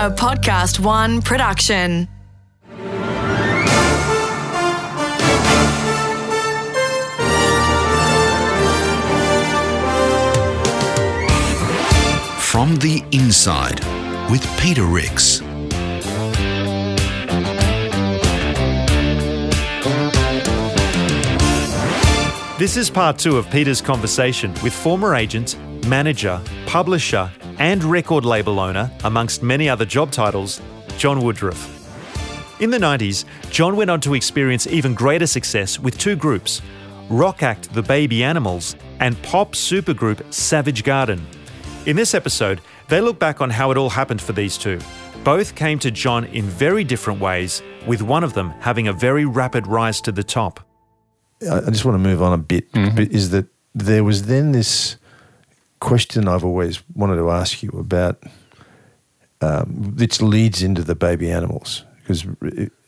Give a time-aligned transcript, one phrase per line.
[0.00, 2.08] a Podcast One production.
[12.40, 13.80] From the Inside
[14.30, 15.40] with Peter Rix.
[22.58, 27.30] This is part two of Peter's conversation with former agent, manager, publisher,
[27.60, 30.60] and record label owner, amongst many other job titles,
[30.98, 31.76] John Woodruff.
[32.60, 36.60] In the 90s, John went on to experience even greater success with two groups
[37.08, 41.26] rock act The Baby Animals and pop supergroup Savage Garden.
[41.86, 44.78] In this episode, they look back on how it all happened for these two.
[45.24, 49.24] Both came to John in very different ways, with one of them having a very
[49.24, 50.60] rapid rise to the top.
[51.42, 52.70] I I just want to move on a bit.
[52.72, 54.96] But is that there was then this
[55.80, 58.22] question I've always wanted to ask you about,
[59.40, 62.26] um, which leads into the baby animals, because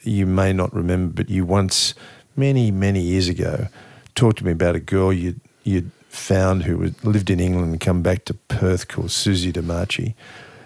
[0.03, 1.95] you may not remember, but you once,
[2.37, 3.69] many many years ago,
[4.15, 5.35] talked to me about a girl you
[5.65, 10.15] you'd found who was, lived in England and come back to Perth called Suze DeMarchi.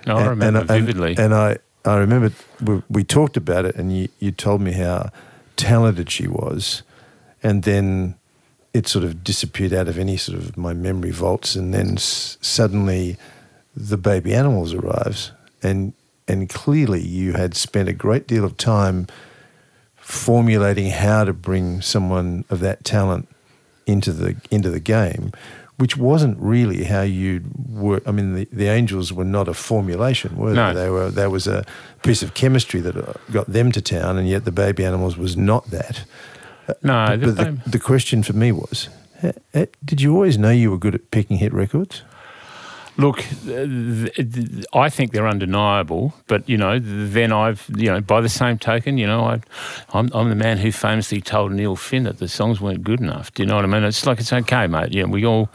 [0.07, 1.15] No, I remember vividly.
[1.19, 5.11] And, I, I remember we, we talked about it, and you, you told me how
[5.57, 6.83] talented she was,
[7.43, 8.17] and then
[8.77, 12.37] it sort of disappeared out of any sort of my memory vaults, and then s-
[12.41, 13.17] suddenly
[13.91, 15.93] the baby animals arrives, and
[16.29, 19.07] and clearly you had spent a great deal of time
[19.97, 23.29] formulating how to bring someone of that talent
[23.87, 25.33] into the into the game,
[25.79, 28.03] which wasn't really how you work.
[28.07, 30.75] I mean, the, the Angels were not a formulation, were No.
[30.75, 30.83] they?
[30.85, 31.11] They were.
[31.11, 31.65] There was a
[32.03, 35.37] piece of chemistry that uh, got them to town, and yet the Baby Animals was
[35.37, 36.05] not that.
[36.83, 38.89] No, the But the, the question for me was,
[39.23, 42.03] eh, eh, did you always know you were good at picking hit records?
[42.99, 44.09] Look, uh,
[44.73, 48.97] I think they're undeniable, but you know, then I've, you know, by the same token,
[48.97, 49.41] you know, I,
[49.93, 53.35] I'm, I'm the man who famously told Neil Finn that the songs weren't good enough.
[53.35, 53.85] Do you know what I mean?
[53.85, 54.93] It's like it's okay, mate.
[54.93, 55.51] Yeah, we all.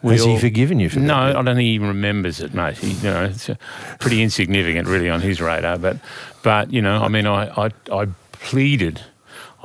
[0.00, 1.04] We Has he all, forgiven you for that?
[1.04, 2.78] No, I don't think he even remembers it, mate.
[2.78, 3.56] He, you know, it's uh,
[4.00, 5.76] pretty insignificant, really, on his radar.
[5.76, 5.98] But,
[6.42, 9.02] but you know, I mean, I, I, I pleaded,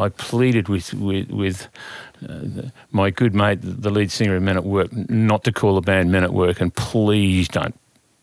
[0.01, 1.67] I pleaded with with, with
[2.27, 5.81] uh, my good mate, the lead singer of Men at Work, not to call the
[5.81, 7.75] band Men at Work, and please don't,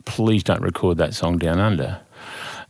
[0.04, 2.00] please don't record that song Down Under.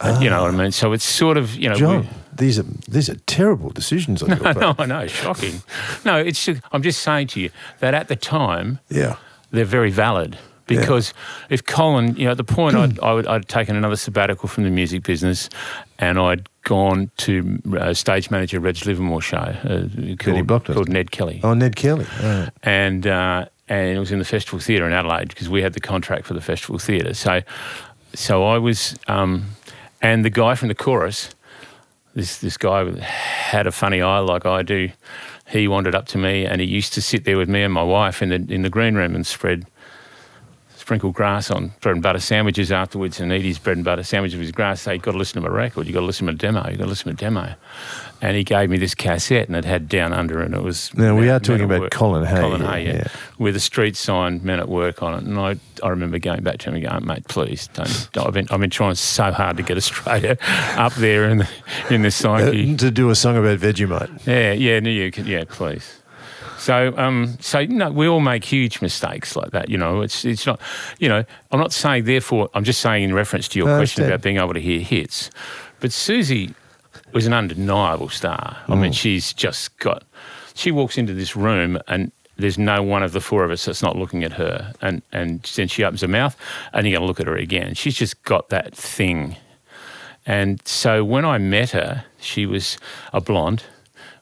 [0.00, 0.70] And you know what I mean?
[0.72, 4.38] So it's sort of, you know, John, these are these are terrible decisions on your
[4.38, 4.56] part.
[4.58, 5.60] no, I know, shocking.
[6.04, 6.44] No, it's.
[6.44, 9.16] Just, I'm just saying to you that at the time, Yeah.
[9.50, 11.14] they're very valid because
[11.50, 14.64] if Colin, you know, at the point I'd, I would, I'd taken another sabbatical from
[14.64, 15.48] the music business
[15.98, 21.40] and I'd gone to uh, stage manager Reg Livermore show uh, called, called Ned Kelly.
[21.42, 22.06] Oh, Ned Kelly.
[22.22, 22.50] Right.
[22.62, 25.80] And, uh, and it was in the Festival Theatre in Adelaide because we had the
[25.80, 27.14] contract for the Festival Theatre.
[27.14, 27.40] So,
[28.12, 29.46] so I was, um,
[30.02, 31.30] and the guy from the chorus,
[32.14, 34.90] this this guy had a funny eye like I do.
[35.48, 37.82] He wandered up to me and he used to sit there with me and my
[37.82, 39.66] wife in the in the green room and spread
[40.88, 44.37] sprinkle grass on bread and butter sandwiches afterwards and eat his bread and butter sandwiches
[44.38, 44.81] with his grass.
[44.81, 46.66] Say, you've got to listen to my record, you've got to listen to my demo,
[46.66, 47.54] you've got to listen to my demo.
[48.22, 50.91] And he gave me this cassette and it had Down Under and it was.
[50.94, 51.91] Now, we are talking about Work.
[51.91, 52.93] Colin Hay, Colin Hay, yeah.
[52.94, 53.09] yeah.
[53.38, 55.25] With a street sign, Men at Work on it.
[55.25, 58.09] And I, I remember going back to him and going, mate, please don't.
[58.19, 60.38] I've been, I've been trying so hard to get Australia
[60.78, 61.48] up there in the,
[61.91, 62.77] in the Uh, psyche.
[62.77, 64.27] to do a song about Vegemite.
[64.27, 65.97] Yeah, yeah, no, you can, yeah, please.
[66.68, 69.70] So, um, so you know, we all make huge mistakes like that.
[69.70, 70.60] You know, it's it's not,
[70.98, 72.50] you know, I'm not saying therefore.
[72.52, 75.30] I'm just saying in reference to your I question about being able to hear hits.
[75.80, 76.50] But Suze
[77.14, 78.58] was an undeniable star.
[78.68, 78.80] I Mm.
[78.82, 80.02] mean, she's just got.
[80.54, 82.12] She walks into this room and.
[82.40, 85.42] There's no one of the four of us that's not looking at her, and and
[85.56, 86.36] then she opens her mouth,
[86.72, 87.74] and you're going to look at her again.
[87.74, 89.34] She's just got that thing,
[90.24, 92.78] and so when I met her, she was
[93.12, 93.64] a blonde,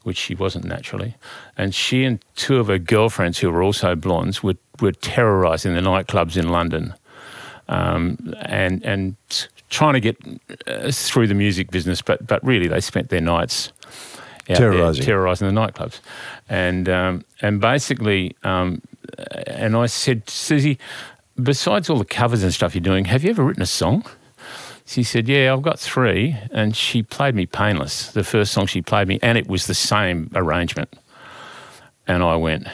[0.07, 1.17] which she wasn't naturally.
[1.59, 5.81] And she and two of her girlfriends, who were also blondes, were, were terrorising the
[5.81, 6.95] nightclubs in London
[7.67, 9.17] um, and, and
[9.69, 10.17] trying to get
[10.69, 12.03] uh, through the music business.
[12.03, 13.73] But, but really, they spent their nights
[14.47, 15.05] Terrorising.
[15.05, 15.99] terrorising the nightclubs.
[16.49, 18.83] And, um, and basically, um,
[19.49, 20.77] and I said, Suze,
[21.43, 24.05] besides all the covers and stuff you're doing, have you ever written a song?
[24.87, 26.37] She said, Yeah, I've got three.
[26.53, 29.75] And she played me Painless, the first song she played me, and it was the
[29.75, 30.95] same arrangement.
[32.07, 32.69] And I went,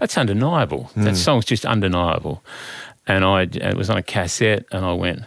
[0.00, 0.90] That's undeniable.
[0.96, 1.14] That hmm.
[1.14, 2.42] song's just undeniable.
[3.06, 5.22] And I, it was on a cassette, and I went,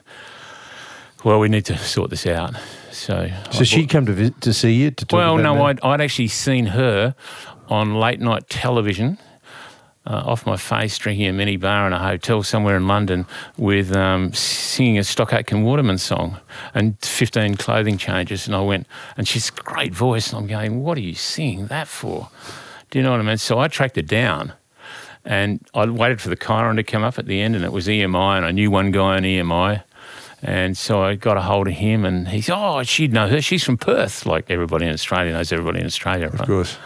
[1.24, 2.56] Well, we need to sort this out.
[2.92, 5.44] So, So I she bought- come to visit to see you to talk well, about
[5.44, 5.64] no, that?
[5.64, 7.16] I'd, I'd actually seen her
[7.70, 9.20] on late night television
[10.06, 13.26] uh, off my face drinking a mini bar in a hotel somewhere in London
[13.58, 16.40] with um, singing a Stock Aitken Waterman song
[16.74, 18.48] and 15 clothing changes.
[18.48, 20.32] And I went, and she's a great voice.
[20.32, 22.30] And I'm going, what are you singing that for?
[22.90, 23.38] Do you know what I mean?
[23.38, 24.54] So I tracked her down
[25.24, 27.88] and I waited for the Chiron to come up at the end and it was
[27.88, 29.84] EMI and I knew one guy in EMI.
[30.44, 33.42] And so I got a hold of him and he said, oh, she'd know her.
[33.42, 36.42] She's from Perth, like everybody in Australia knows everybody in Australia, right?
[36.42, 36.78] Of course.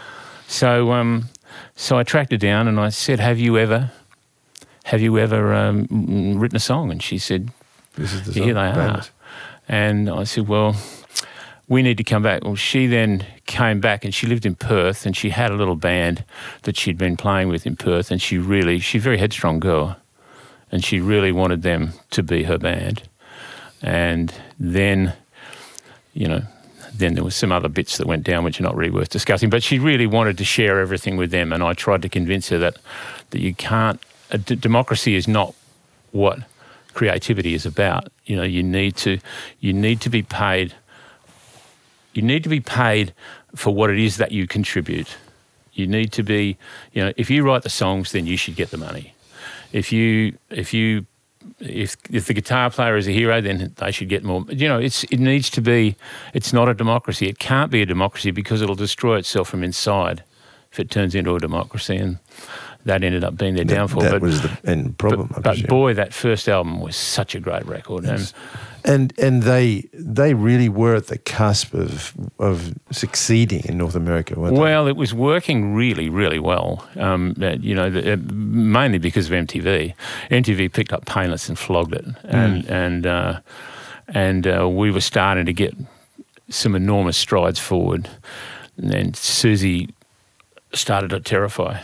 [0.46, 1.28] So, um,
[1.74, 3.90] so I tracked her down and I said, "Have you ever,
[4.84, 7.50] have you ever um, written a song?" And she said,
[7.94, 8.42] This is the song.
[8.42, 9.02] "Here they are."
[9.68, 10.76] And I said, "Well,
[11.68, 15.06] we need to come back." Well, she then came back and she lived in Perth
[15.06, 16.24] and she had a little band
[16.62, 19.96] that she'd been playing with in Perth and she really, she's a very headstrong girl,
[20.70, 23.02] and she really wanted them to be her band.
[23.82, 25.14] And then,
[26.12, 26.42] you know,
[26.98, 29.50] then there was some other bits that went down which are not really worth discussing.
[29.50, 32.58] But she really wanted to share everything with them, and I tried to convince her
[32.58, 32.78] that
[33.30, 34.00] that you can't.
[34.32, 35.54] Uh, d- democracy is not
[36.12, 36.40] what
[36.94, 38.08] creativity is about.
[38.24, 39.18] You know, you need to
[39.60, 40.74] you need to be paid.
[42.14, 43.12] You need to be paid
[43.54, 45.16] for what it is that you contribute.
[45.74, 46.56] You need to be,
[46.92, 49.14] you know, if you write the songs, then you should get the money.
[49.72, 51.06] If you if you
[51.60, 54.44] if if the guitar player is a hero, then they should get more.
[54.48, 55.96] You know, it's it needs to be.
[56.34, 57.28] It's not a democracy.
[57.28, 60.22] It can't be a democracy because it'll destroy itself from inside
[60.72, 62.18] if it turns into a democracy, and
[62.86, 64.02] that ended up being their downfall.
[64.02, 65.30] That but was the end problem.
[65.32, 68.32] I but, but boy, that first album was such a great record, and
[68.84, 74.38] and and they they really were at the cusp of of succeeding in North America,
[74.38, 76.88] weren't Well, it was working really, really well.
[76.96, 79.92] Um, you know, the, mainly because of MTV.
[80.30, 83.40] MTV picked up Painless and flogged it, and and uh,
[84.08, 85.74] and uh, we were starting to get
[86.48, 88.08] some enormous strides forward.
[88.76, 89.88] And then Suze
[90.72, 91.80] started to terrify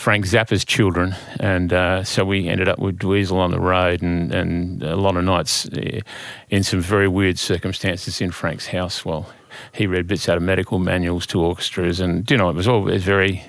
[0.00, 4.32] Frank Zappa's children, and uh, so we ended up with Dweezil on the road, and,
[4.32, 6.00] and a lot of nights uh,
[6.48, 9.04] in some very weird circumstances in Frank's house.
[9.04, 9.30] Well,
[9.74, 12.88] he read bits out of medical manuals to orchestras, and you know it was all
[12.88, 13.44] it was very,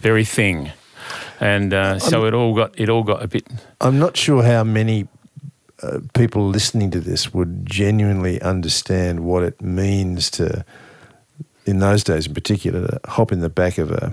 [0.00, 0.72] very thing,
[1.38, 3.46] and uh, so it all got it all got a bit.
[3.80, 5.06] I'm not sure how many
[5.80, 10.64] uh, people listening to this would genuinely understand what it means to,
[11.66, 14.12] in those days in particular, to hop in the back of a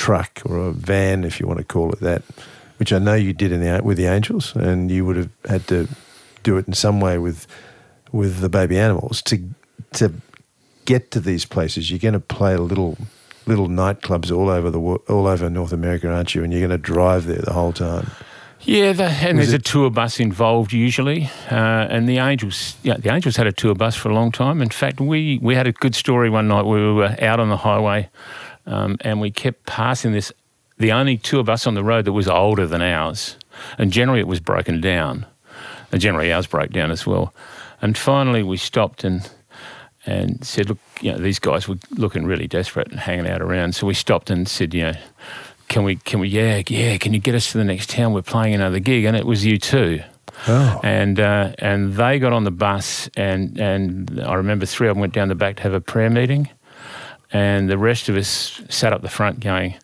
[0.00, 2.22] truck or a van, if you want to call it that,
[2.78, 5.66] which I know you did in the with the Angels, and you would have had
[5.68, 5.86] to
[6.42, 7.46] do it in some way with
[8.12, 9.36] with the baby animals to
[9.92, 10.12] to
[10.84, 11.90] get to these places.
[11.90, 12.96] You're going to play little
[13.46, 16.42] little nightclubs all over the all over North America, aren't you?
[16.44, 18.06] And you're going to drive there the whole time.
[18.62, 22.76] Yeah, the, and Was there's it- a tour bus involved usually, uh, and the Angels,
[22.82, 24.60] yeah, the Angels had a tour bus for a long time.
[24.62, 26.66] In fact, we we had a good story one night.
[26.66, 28.08] We were out on the highway,
[28.70, 30.32] um, and we kept passing this,
[30.78, 33.36] the only tour bus on the road that was older than ours,
[33.78, 35.26] and generally it was broken down,
[35.92, 37.34] and generally ours broke down as well.
[37.82, 39.28] And finally, we stopped and
[40.06, 43.74] and said, look, you know, these guys were looking really desperate and hanging out around.
[43.74, 44.92] So we stopped and said, you know,
[45.68, 48.12] can we, can we, yeah, yeah, can you get us to the next town?
[48.12, 49.04] We're playing another gig.
[49.04, 50.02] And it was you too.
[50.48, 54.94] Oh, And, uh, and they got on the bus and, and I remember three of
[54.94, 56.48] them went down the back to have a prayer meeting.
[57.32, 59.74] And the rest of us sat up the front going,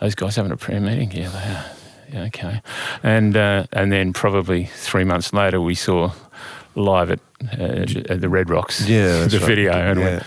[0.00, 1.10] those guys having a prayer meeting?
[1.12, 1.64] Yeah, they are.
[2.12, 2.60] Yeah, okay.
[3.02, 6.12] And, uh, and then probably three months later, we saw
[6.74, 7.20] live at,
[7.58, 9.46] uh, at the Red Rocks yeah, the right.
[9.46, 10.06] video and Yeah.
[10.06, 10.22] went,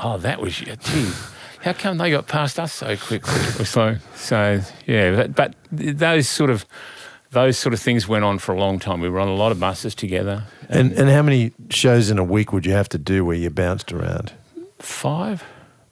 [0.00, 0.56] oh, that was.
[0.56, 1.10] Gee,
[1.62, 3.32] how come they got past us so quickly?
[3.64, 6.66] so, so yeah, but, but those sort of
[7.30, 9.00] those sort of things went on for a long time.
[9.00, 10.44] We were on a lot of buses together.
[10.68, 13.50] And and how many shows in a week would you have to do where you
[13.50, 14.32] bounced around?
[14.80, 15.42] five,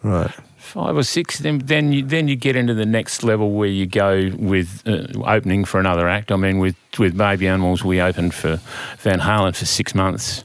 [0.02, 0.30] Right.
[0.56, 1.38] five or six.
[1.38, 5.06] Then then you then you get into the next level where you go with uh,
[5.24, 6.32] opening for another act.
[6.32, 8.60] I mean, with with Baby Animals, we opened for
[8.98, 10.44] Van Halen for six months,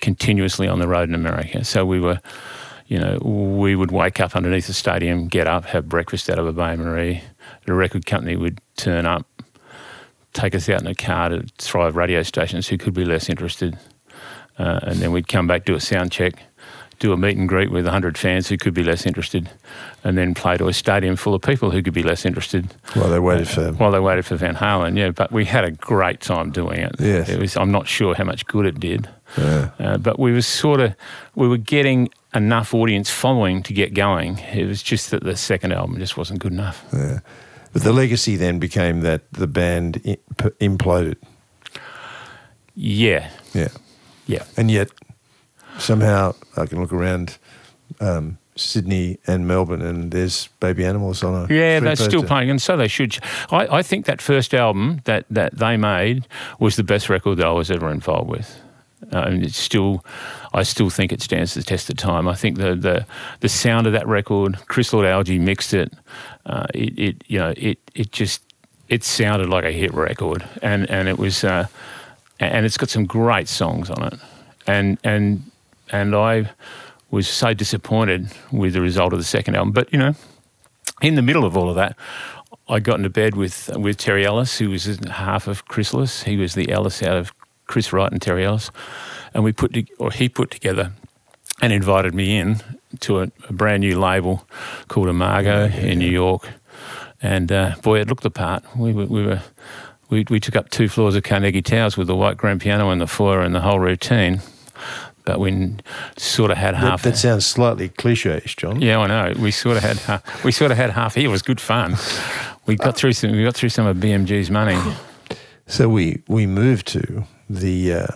[0.00, 1.64] continuously on the road in America.
[1.64, 2.20] So we were.
[2.88, 6.46] You know, we would wake up underneath the stadium, get up, have breakfast out of
[6.46, 7.20] a Bain Marie.
[7.64, 9.26] The record company would turn up,
[10.34, 13.76] take us out in a car to Thrive radio stations who could be less interested.
[14.56, 16.34] Uh, and then we'd come back, do a sound check,
[16.98, 19.50] do a meet and greet with 100 fans who could be less interested,
[20.04, 23.10] and then play to a stadium full of people who could be less interested Well,
[23.10, 23.72] they waited for.
[23.72, 24.96] while they waited for Van Halen.
[24.96, 26.94] Yeah, but we had a great time doing it.
[26.98, 27.28] Yes.
[27.28, 29.70] It was, I'm not sure how much good it did, Yeah.
[29.78, 30.94] uh, but we were sort of,
[31.34, 34.38] we were getting enough audience following to get going.
[34.54, 36.84] It was just that the second album just wasn't good enough.
[36.92, 37.20] Yeah.
[37.72, 40.00] But the legacy then became that the band
[40.60, 41.16] imploded.
[42.74, 43.68] Yeah, Yeah.
[44.26, 44.44] yeah.
[44.56, 44.90] And yet,
[45.78, 47.38] somehow, I can look around
[48.00, 52.60] um, Sydney and Melbourne, and there's Baby Animals on a Yeah, they're still playing, and
[52.60, 53.18] so they should.
[53.50, 56.26] I, I think that first album that, that they made
[56.58, 58.58] was the best record that I was ever involved with.
[59.12, 60.04] Uh, and it's still,
[60.54, 62.26] I still think it stands the test of time.
[62.26, 63.06] I think the the,
[63.40, 65.92] the sound of that record, Chris Lord Alge mixed it.
[66.46, 68.42] Uh, it, it you know it it just
[68.88, 71.66] it sounded like a hit record, and and it was, uh,
[72.40, 74.18] and it's got some great songs on it,
[74.66, 75.42] and and
[75.90, 76.50] and I
[77.10, 80.14] was so disappointed with the result of the second album, but you know
[81.02, 81.96] in the middle of all of that,
[82.68, 86.22] I got into bed with with Terry Ellis, who was half of Chrysalis.
[86.22, 87.32] He was the Ellis out of
[87.66, 88.70] Chris Wright and Terry Ellis,
[89.34, 90.92] and we put to, or he put together
[91.62, 92.60] and invited me in
[93.00, 94.46] to a, a brand new label
[94.88, 96.48] called Imago in New York,
[97.22, 98.64] and uh, boy, it looked the part.
[98.76, 99.06] We were.
[99.06, 99.42] We were
[100.08, 103.00] we, we took up two floors of Carnegie Towers with the white grand piano in
[103.00, 104.40] the foyer and the whole routine,
[105.26, 105.74] but we
[106.16, 107.02] sort of had half.
[107.02, 108.80] that sounds slightly cliche-ish, John.
[108.80, 109.34] Yeah, I know.
[109.38, 111.18] We sort of had ha- we sort of had half.
[111.18, 111.96] It was good fun.
[112.64, 113.32] We got through some.
[113.32, 114.80] We got through some of BMG's money.
[115.66, 118.06] So we we moved to the uh,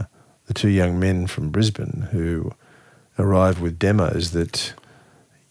[0.47, 2.53] the two young men from Brisbane who
[3.19, 4.73] arrived with demos that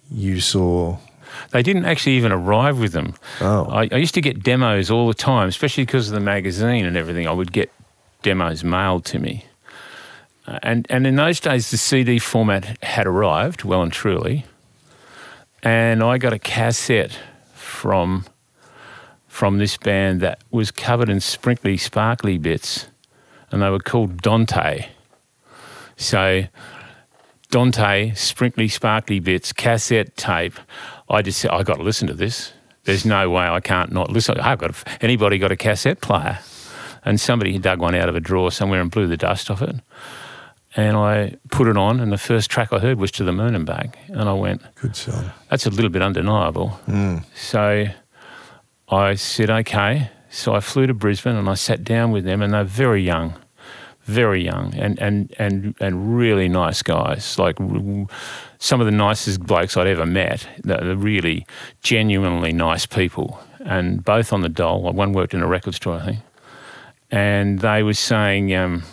[0.10, 0.98] you saw.
[1.52, 3.14] They didn't actually even arrive with them.
[3.40, 3.66] Oh.
[3.66, 6.98] I, I used to get demos all the time, especially because of the magazine and
[6.98, 7.28] everything.
[7.28, 7.70] I would get
[8.24, 9.46] demos mailed to me.
[10.50, 14.46] Uh, and and in those days, the CD format had arrived well and truly.
[15.62, 17.18] And I got a cassette
[17.54, 18.26] from
[19.28, 22.88] from this band that was covered in sprinkly, sparkly bits,
[23.52, 24.90] and they were called Dante.
[25.98, 26.46] So
[27.52, 30.56] Dante, sprinkly, sparkly bits, cassette tape.
[31.10, 32.54] I just said, I got to listen to this.
[32.86, 34.40] There's no way I can't not listen.
[34.40, 36.40] I've got a, anybody got a cassette player,
[37.06, 39.76] and somebody dug one out of a drawer somewhere and blew the dust off it.
[40.76, 43.56] And I put it on, and the first track I heard was "To the Moon
[43.56, 45.32] and Back," and I went, Good song.
[45.50, 46.80] "That's a little bit undeniable."
[47.36, 47.88] So
[48.88, 52.54] I said, "Okay." So I flew to Brisbane, and I sat down with them, and
[52.54, 53.34] they're very young
[54.10, 57.38] very young and and and and really nice guys.
[57.38, 57.58] Like
[58.58, 60.48] some of the nicest blokes I'd ever met.
[60.64, 61.46] They're they're really
[61.82, 64.82] genuinely nice people, and both on the dole.
[64.82, 66.20] One worked in a record store, I think,
[67.12, 68.54] and they were saying.
[68.56, 68.84] Um,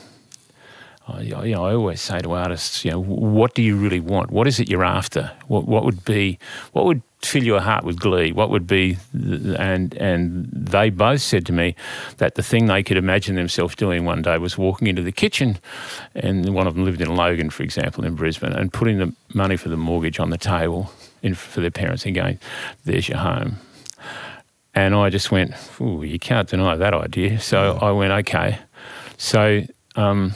[1.09, 4.31] I- you know, I always say to artists, you know, what do you really want?
[4.31, 5.31] What is it you're after?
[5.47, 6.39] What what would be
[6.73, 8.33] what would fill your heart with glee?
[8.33, 11.77] What would be and and they both said to me
[12.19, 15.59] that the thing they could imagine themselves doing one day was walking into the kitchen,
[16.15, 19.57] and one of them lived in Logan, for example, in Brisbane, and putting the money
[19.57, 20.91] for the mortgage on the table
[21.23, 22.39] in, for their parents and going,
[22.85, 23.57] "There's your home."
[24.75, 27.41] And I just went, Ooh, you can't deny that idea.
[27.41, 28.59] So I went, okay.
[29.17, 29.63] So,
[29.95, 30.35] um,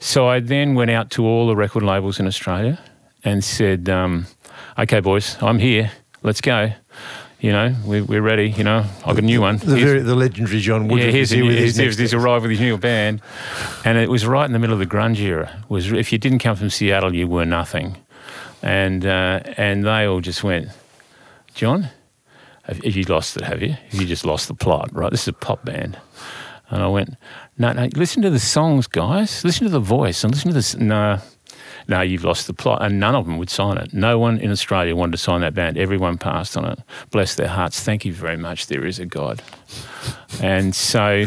[0.00, 2.78] so I then went out to all the record labels in Australia
[3.24, 4.26] and said, um,
[4.78, 5.90] okay, boys, I'm here.
[6.22, 6.72] Let's go.
[7.40, 8.50] You know, we, we're ready.
[8.50, 9.58] You know, I've got a new one.
[9.58, 12.60] The very the legendary John Woodruff yeah, here's, here with his he's arrived with his
[12.60, 13.20] new band,
[13.84, 15.62] and it was right in the middle of the grunge era.
[15.68, 17.98] Was if you didn't come from Seattle, you were nothing,
[18.62, 20.68] and uh, and they all just went,
[21.54, 21.90] John,
[22.62, 23.42] have, have you lost it?
[23.42, 23.72] Have you?
[23.90, 24.88] Have you just lost the plot?
[24.92, 25.98] Right, this is a pop band,
[26.70, 27.16] and I went,
[27.58, 29.44] no, no, listen to the songs, guys.
[29.44, 30.76] Listen to the voice and listen to this.
[30.76, 31.18] No,
[31.88, 32.82] no, you've lost the plot.
[32.82, 33.92] And none of them would sign it.
[33.94, 35.78] No one in Australia wanted to sign that band.
[35.78, 36.78] Everyone passed on it.
[37.10, 37.80] Bless their hearts.
[37.80, 38.66] Thank you very much.
[38.66, 39.42] There is a God.
[40.42, 41.26] And so,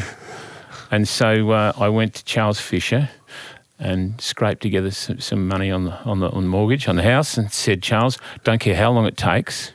[0.91, 3.09] and so uh, I went to Charles Fisher
[3.79, 7.03] and scraped together some, some money on the, on the on the mortgage on the
[7.03, 9.71] house and said, Charles, don't care how long it takes.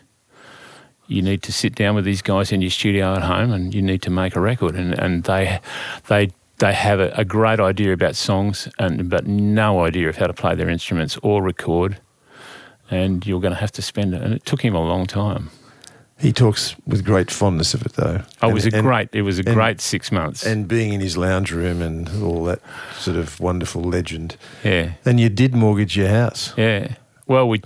[1.07, 3.83] You need to sit down with these guys in your studio at home, and you
[3.83, 4.75] need to make a record.
[4.75, 5.61] And and they
[6.09, 10.27] they they have a, a great idea about songs, and but no idea of how
[10.27, 11.99] to play their instruments or record.
[12.91, 14.23] And you're going to have to spend it.
[14.23, 15.51] And it took him a long time.
[16.19, 18.21] He talks with great fondness of it, though.
[18.43, 19.09] Oh, it was a And- and- great.
[19.13, 20.45] It was a and- great six months.
[20.47, 22.61] And being in his lounge room and all that
[22.99, 24.37] sort of wonderful legend.
[24.63, 26.53] yeah, And you did mortgage your house.
[26.57, 26.95] yeah.
[27.27, 27.63] Well, we,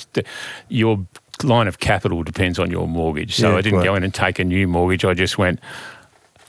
[0.69, 1.05] your
[1.45, 3.37] line of capital depends on your mortgage.
[3.37, 3.85] So Yeah, I didn't quite.
[3.85, 5.05] go in and take a new mortgage.
[5.05, 5.61] I just went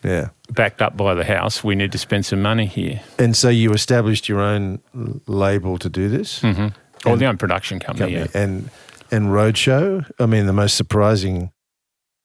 [0.03, 0.29] Yeah.
[0.51, 1.63] backed up by the house.
[1.63, 3.01] We need to spend some money here.
[3.17, 4.79] And so you established your own
[5.27, 6.41] label to do this?
[6.41, 6.67] Mm-hmm.
[7.09, 8.13] Or the own production company.
[8.15, 8.31] company.
[8.33, 8.41] Yeah.
[8.43, 8.69] And
[9.11, 11.51] and Roadshow, I mean, the most surprising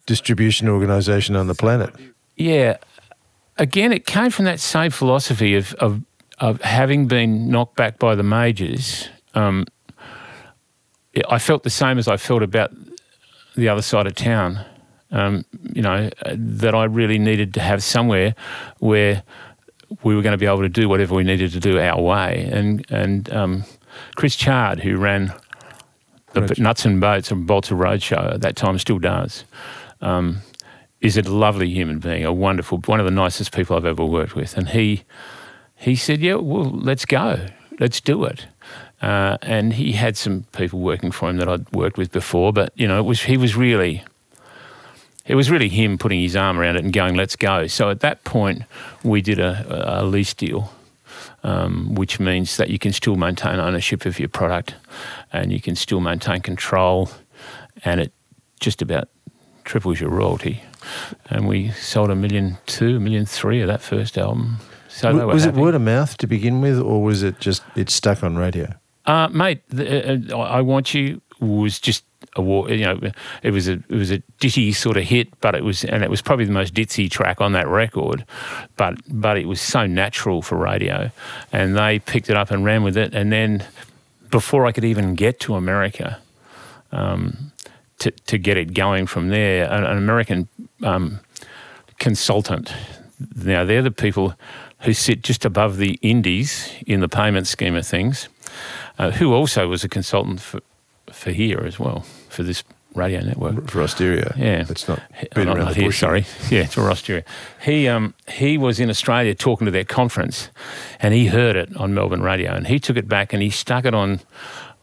[0.06, 1.94] distribution organisation on the planet.
[2.36, 2.76] Yeah.
[3.56, 6.00] Again, it came from that same philosophy of of,
[6.38, 9.08] of having been knocked back by the majors.
[9.34, 9.64] Um,
[11.28, 12.72] I felt the same as I felt about
[13.56, 14.64] the other side of town.
[15.10, 18.34] Um, you know, that I really needed to have somewhere
[18.80, 19.22] where
[20.02, 22.48] we were going to be able to do whatever we needed to do our way.
[22.52, 23.64] And and um,
[24.16, 25.32] Chris Chard, who ran
[26.32, 29.44] the Road- Nuts and Bolts and Bolts of Roadshow at that time still does.
[30.00, 30.40] Um,
[31.00, 34.34] is a lovely human being, a wonderful, one of the nicest people I've ever worked
[34.34, 35.04] with, and he
[35.76, 37.46] he said, "Yeah, well, let's go,
[37.78, 38.46] let's do it."
[39.04, 42.72] Uh, and he had some people working for him that I'd worked with before, but
[42.74, 44.02] you know, it was he was really
[45.26, 48.00] it was really him putting his arm around it and going, "Let's go." So at
[48.00, 48.62] that point,
[49.02, 50.72] we did a, a lease deal,
[51.42, 54.74] um, which means that you can still maintain ownership of your product,
[55.34, 57.10] and you can still maintain control,
[57.84, 58.10] and it
[58.58, 59.10] just about
[59.64, 60.62] triples your royalty.
[61.28, 64.60] And we sold a million two, a million three of that first album.
[64.88, 65.58] So W- was happy.
[65.58, 68.72] it word of mouth to begin with, or was it just it stuck on radio?
[69.06, 72.04] Uh, mate, the, uh, I Want You was just
[72.36, 72.70] a war.
[72.70, 73.00] You know,
[73.42, 76.10] it was a it was a ditty sort of hit, but it was and it
[76.10, 78.24] was probably the most ditzy track on that record.
[78.76, 81.10] But but it was so natural for radio,
[81.52, 83.14] and they picked it up and ran with it.
[83.14, 83.64] And then
[84.30, 86.18] before I could even get to America,
[86.92, 87.52] um,
[87.98, 90.48] to to get it going from there, an, an American
[90.82, 91.20] um,
[91.98, 92.72] consultant.
[93.36, 94.34] Now they're the people
[94.80, 98.28] who sit just above the indies in the payment scheme of things
[98.98, 100.60] uh, who also was a consultant for,
[101.10, 103.68] for here as well, for this radio network.
[103.70, 104.32] For Australia.
[104.36, 104.66] Yeah.
[104.68, 105.00] It's not
[105.34, 106.26] beat not- around not here, sorry.
[106.50, 107.24] Yeah, it's for Australia.
[107.62, 110.48] He, um, he was in Australia talking to their conference
[111.00, 113.84] and he heard it on Melbourne radio and he took it back and he stuck
[113.84, 114.20] it on,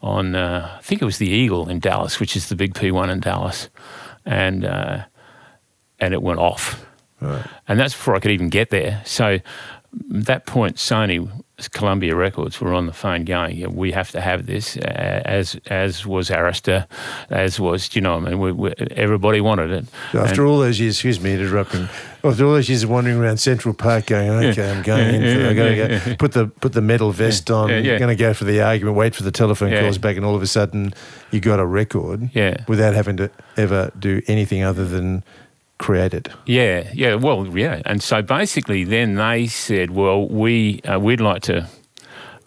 [0.02, 3.08] on uh, I think it was the Eagle in Dallas, which is the big P1
[3.10, 3.70] in Dallas.
[4.26, 5.04] And, uh,
[5.98, 6.84] and it went off.
[7.68, 9.00] And that's before I could even get there.
[9.04, 9.42] So at
[10.10, 11.30] that point, Sony,
[11.68, 15.56] Columbia Records were on the phone going, yeah, "We have to have this." uh, As
[15.66, 16.86] as was Arista,
[17.30, 19.84] as was, you know, I mean, we, we, everybody wanted it.
[20.14, 21.88] After all those years, excuse me interrupting.
[22.24, 25.22] After all those years of wandering around Central Park, going, okay, I'm going in.
[25.22, 26.14] For, I got to yeah, go.
[26.16, 27.68] Put the put the metal vest on.
[27.68, 27.98] yeah, yeah.
[27.98, 28.96] Going to go for the argument.
[28.96, 29.80] Wait for the telephone Yeah.
[29.80, 30.94] calls back, and all of a sudden,
[31.32, 32.30] you got a record.
[32.32, 32.64] Yeah.
[32.68, 35.24] Without having to ever do anything other than
[35.78, 36.28] create it.
[36.46, 41.42] Yeah, yeah, well, yeah, and so basically, then they said, "Well, we uh, we'd like
[41.42, 41.68] to,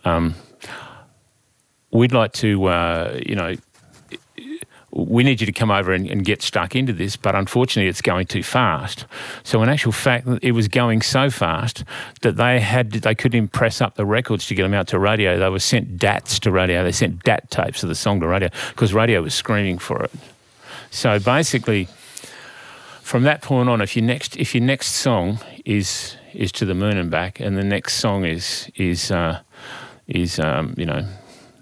[0.04, 0.36] um,
[1.92, 3.56] we'd like to, uh, you know."
[4.98, 8.02] We need you to come over and, and get stuck into this, but unfortunately, it's
[8.02, 9.06] going too fast.
[9.44, 11.84] So, in actual fact, it was going so fast
[12.22, 15.38] that they had they couldn't press up the records to get them out to radio.
[15.38, 16.82] They were sent DATs to radio.
[16.82, 20.12] They sent DAT tapes of the song to radio because radio was screaming for it.
[20.92, 21.90] So basically,
[23.06, 26.74] from that point on, if your next if your next song is is to the
[26.74, 29.40] moon and back, and the next song is is uh,
[30.08, 31.06] is um, you know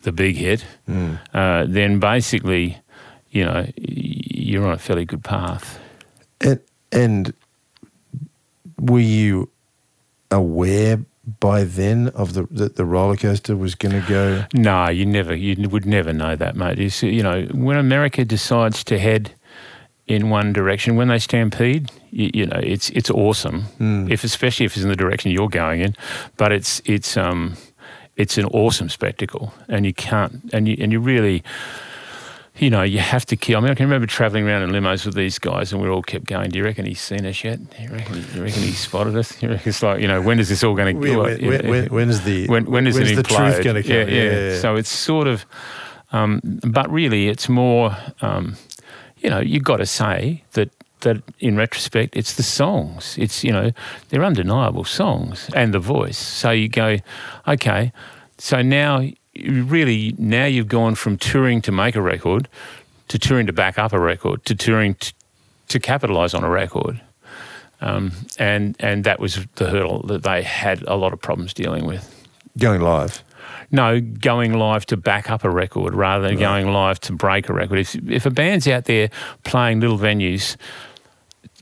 [0.03, 0.65] the big hit,
[1.33, 2.77] uh, then basically,
[3.29, 5.79] you know you're on a fairly good path.
[6.39, 6.61] And
[6.93, 7.33] and
[8.79, 9.49] were you
[10.31, 10.99] aware
[11.41, 14.45] by then of the that the roller coaster was going to go?
[14.53, 16.79] No, you never you would never know that, mate.
[16.79, 19.33] It's, you know, when America decides to head
[20.07, 23.65] in one direction, when they stampede, you, you know, it's it's awesome.
[24.09, 25.95] If especially if it's in the direction you're going in,
[26.37, 27.55] but it's it's um
[28.15, 31.43] it's an awesome spectacle, and you can't and you and you really.
[32.59, 33.57] You know, you have to kill.
[33.57, 36.03] I mean, I can remember travelling around in limos with these guys, and we all
[36.03, 36.51] kept going.
[36.51, 37.57] Do you reckon he's seen us yet?
[37.67, 38.23] Do you reckon?
[38.35, 39.33] You reckon he's spotted us?
[39.41, 41.17] You reckon it's like, you know, when is this all going to?
[41.17, 44.07] When, when, when, when's the when when is it the truth going to come?
[44.07, 44.59] Yeah, yeah.
[44.59, 45.47] So it's sort of,
[46.11, 47.97] um, but really, it's more.
[48.21, 48.55] Um,
[49.23, 53.17] you know, you've got to say that that in retrospect, it's the songs.
[53.17, 53.71] It's you know,
[54.09, 56.17] they're undeniable songs and the voice.
[56.17, 56.97] So you go,
[57.47, 57.91] okay.
[58.37, 62.49] So now, really, now you've gone from touring to make a record,
[63.07, 65.13] to touring to back up a record, to touring to,
[65.69, 66.99] to capitalise on a record.
[67.81, 71.85] Um, and and that was the hurdle that they had a lot of problems dealing
[71.85, 72.09] with.
[72.57, 73.23] going live.
[73.73, 77.53] No, going live to back up a record rather than going live to break a
[77.53, 77.79] record.
[77.79, 79.09] If, if a band's out there
[79.43, 80.57] playing little venues,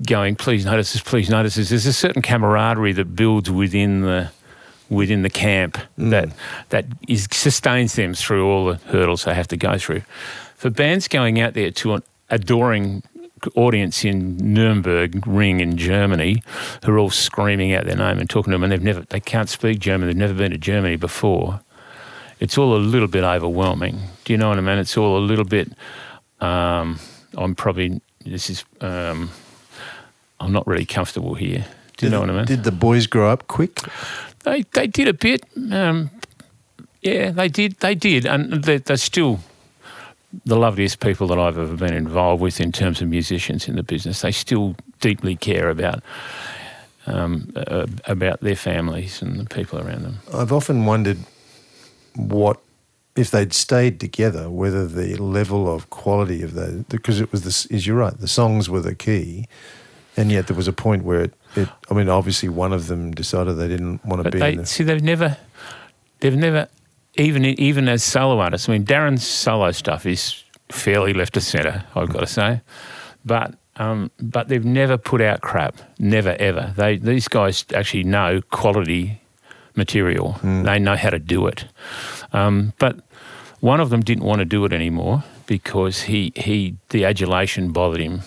[0.05, 4.29] going, please notice this, please notice this, there's a certain camaraderie that builds within the
[4.89, 6.09] within the camp mm.
[6.09, 6.29] that
[6.67, 10.01] that is sustains them through all the hurdles they have to go through.
[10.55, 13.03] For bands going out there to an adoring
[13.55, 16.43] audience in Nuremberg Ring in Germany
[16.83, 19.21] who are all screaming out their name and talking to them and they've never they
[19.21, 21.61] can't speak German, they've never been to Germany before.
[22.41, 24.01] It's all a little bit overwhelming.
[24.25, 24.77] Do you know what I mean?
[24.77, 25.71] It's all a little bit
[26.41, 26.99] um,
[27.37, 29.29] I'm probably this is um,
[30.39, 31.65] I'm not really comfortable here.
[31.97, 32.45] Do you know what I mean?
[32.45, 33.79] Did the boys grow up quick?
[34.43, 35.45] They they did a bit.
[35.71, 36.09] Um,
[37.01, 37.79] yeah, they did.
[37.79, 39.39] They did, and they're, they're still
[40.45, 43.83] the loveliest people that I've ever been involved with in terms of musicians in the
[43.83, 44.21] business.
[44.21, 46.03] They still deeply care about
[47.05, 50.19] um, uh, about their families and the people around them.
[50.33, 51.19] I've often wondered
[52.15, 52.59] what
[53.15, 57.65] if they'd stayed together, whether the level of quality of the because it was this
[57.67, 59.47] is you're right, the songs were the key,
[60.15, 63.11] and yet there was a point where it, it I mean, obviously one of them
[63.11, 65.37] decided they didn't want to But be they in the see they've never,
[66.19, 66.67] they've never,
[67.15, 68.69] even even as solo artists.
[68.69, 71.83] I mean, Darren's solo stuff is fairly left of centre.
[71.95, 72.61] I've got to say,
[73.25, 75.75] but um, but they've never put out crap.
[75.99, 76.73] Never ever.
[76.77, 79.20] They these guys actually know quality
[79.75, 80.39] material.
[80.43, 81.65] They know how to do it.
[82.33, 82.99] Um, but
[83.59, 88.01] one of them didn't want to do it anymore because he he the adulation bothered
[88.01, 88.21] him.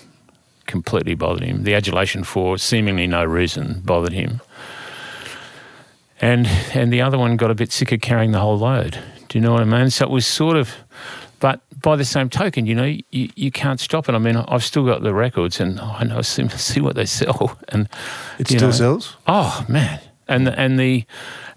[0.66, 1.64] Completely bothered him.
[1.64, 4.40] The adulation for seemingly no reason bothered him
[6.24, 8.98] and and the other one got a bit sick of carrying the whole load.
[9.28, 9.90] Do you know what I mean?
[9.90, 10.74] So it was sort of,
[11.40, 14.14] but by the same token, you know, you, you can't stop it.
[14.14, 17.58] I mean, I've still got the records, and I know see, see what they sell,
[17.68, 17.88] and
[18.38, 19.16] It still know, sells.
[19.26, 21.04] Oh man, and the, and the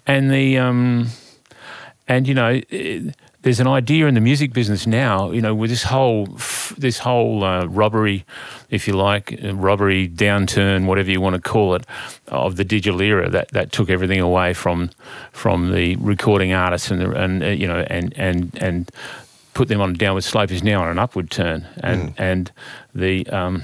[0.05, 1.07] and the um
[2.07, 2.61] and you know.
[2.71, 3.11] eh,
[3.43, 6.99] there's an idea in the music business now, you know, with this whole f- this
[6.99, 8.25] whole uh, robbery,
[8.69, 11.85] if you like, uh, robbery downturn, whatever you want to call it,
[12.27, 14.89] of the digital era that, that took everything away from
[15.31, 18.91] from the recording artists and the, and uh, you know and and and
[19.53, 22.51] put them on a downward slope is now on an upward turn, and and
[22.93, 23.63] the um,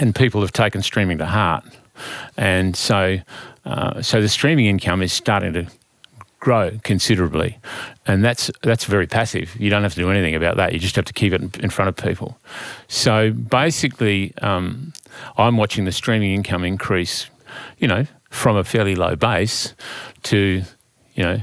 [0.00, 1.64] and people have taken streaming to heart,
[2.36, 3.18] and so
[3.66, 5.66] uh, so the streaming income is starting to
[6.38, 7.58] grow considerably,
[8.06, 9.56] and that's that's very passive.
[9.56, 10.72] You don't have to do anything about that.
[10.72, 12.38] You just have to keep it in, front of people.
[12.86, 14.92] So basically, um,
[15.36, 17.28] I'm watching the streaming income increase,
[17.78, 19.74] you know, from a fairly low base
[20.24, 20.62] to,
[21.14, 21.40] you know.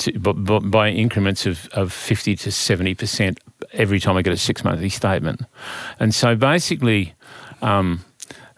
[0.00, 3.38] To, b- b- by increments of, of 50 to 70%
[3.72, 5.40] every time I get a six monthly statement.
[5.98, 7.14] And so basically,
[7.62, 8.04] um,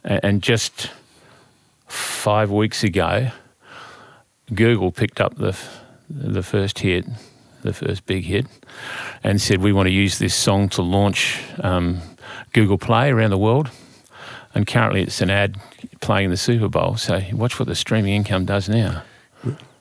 [0.02, 0.90] and just
[1.88, 3.30] five weeks ago,
[4.54, 5.56] Google picked up the
[6.10, 7.06] the first hit,
[7.62, 8.46] the first big hit,
[9.22, 12.00] and said we want to use this song to launch um,
[12.52, 13.70] Google Play around the world.
[14.54, 15.60] And currently, it's an ad
[16.00, 16.96] playing in the Super Bowl.
[16.96, 19.02] So watch what the streaming income does now.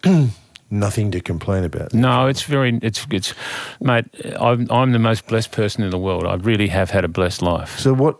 [0.69, 1.93] Nothing to complain about.
[1.93, 3.33] No, it's very, it's, it's,
[3.79, 4.05] mate.
[4.37, 6.25] I'm, I'm the most blessed person in the world.
[6.25, 7.79] I really have had a blessed life.
[7.79, 8.17] So what?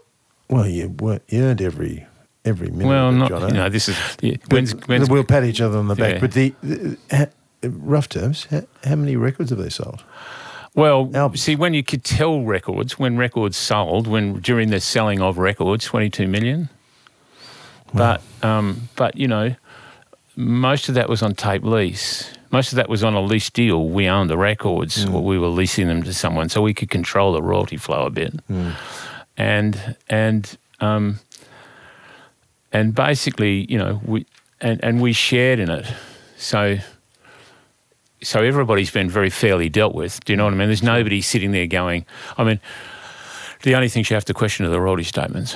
[0.50, 0.96] Well, you,
[1.28, 2.08] you earned every
[2.48, 2.88] every minute.
[2.88, 3.48] Well, not, Jono.
[3.50, 6.14] you know, this is yeah, when's, when's, we'll pat each other on the back.
[6.14, 6.20] Yeah.
[6.20, 6.54] But the,
[7.62, 10.04] the rough terms, how, how many records have they sold?
[10.74, 11.42] Well, Albums.
[11.42, 15.86] see, when you could tell records, when records sold, when during the selling of records,
[15.86, 16.70] twenty-two million.
[17.94, 19.56] But, um, but you know,
[20.36, 22.32] most of that was on tape lease.
[22.52, 23.90] Most of that was on a lease deal.
[23.90, 27.34] We owned the records, or we were leasing them to someone, so we could control
[27.34, 28.34] the royalty flow a bit.
[29.36, 31.20] And and um,
[32.80, 34.26] and basically, you know, we
[34.62, 35.86] and, and we shared in it.
[36.38, 36.78] So
[38.22, 40.24] so everybody's been very fairly dealt with.
[40.26, 40.68] Do you know what I mean?
[40.70, 42.06] There's nobody sitting there going,
[42.38, 42.60] I mean,
[43.64, 45.56] the only things you have to question are the royalty statements.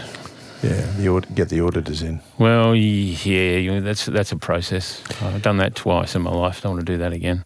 [0.63, 2.19] Yeah, the aud- get the auditors in.
[2.37, 5.01] Well, yeah, you- that's that's a process.
[5.21, 6.61] I've done that twice in my life.
[6.61, 7.45] Don't want to do that again.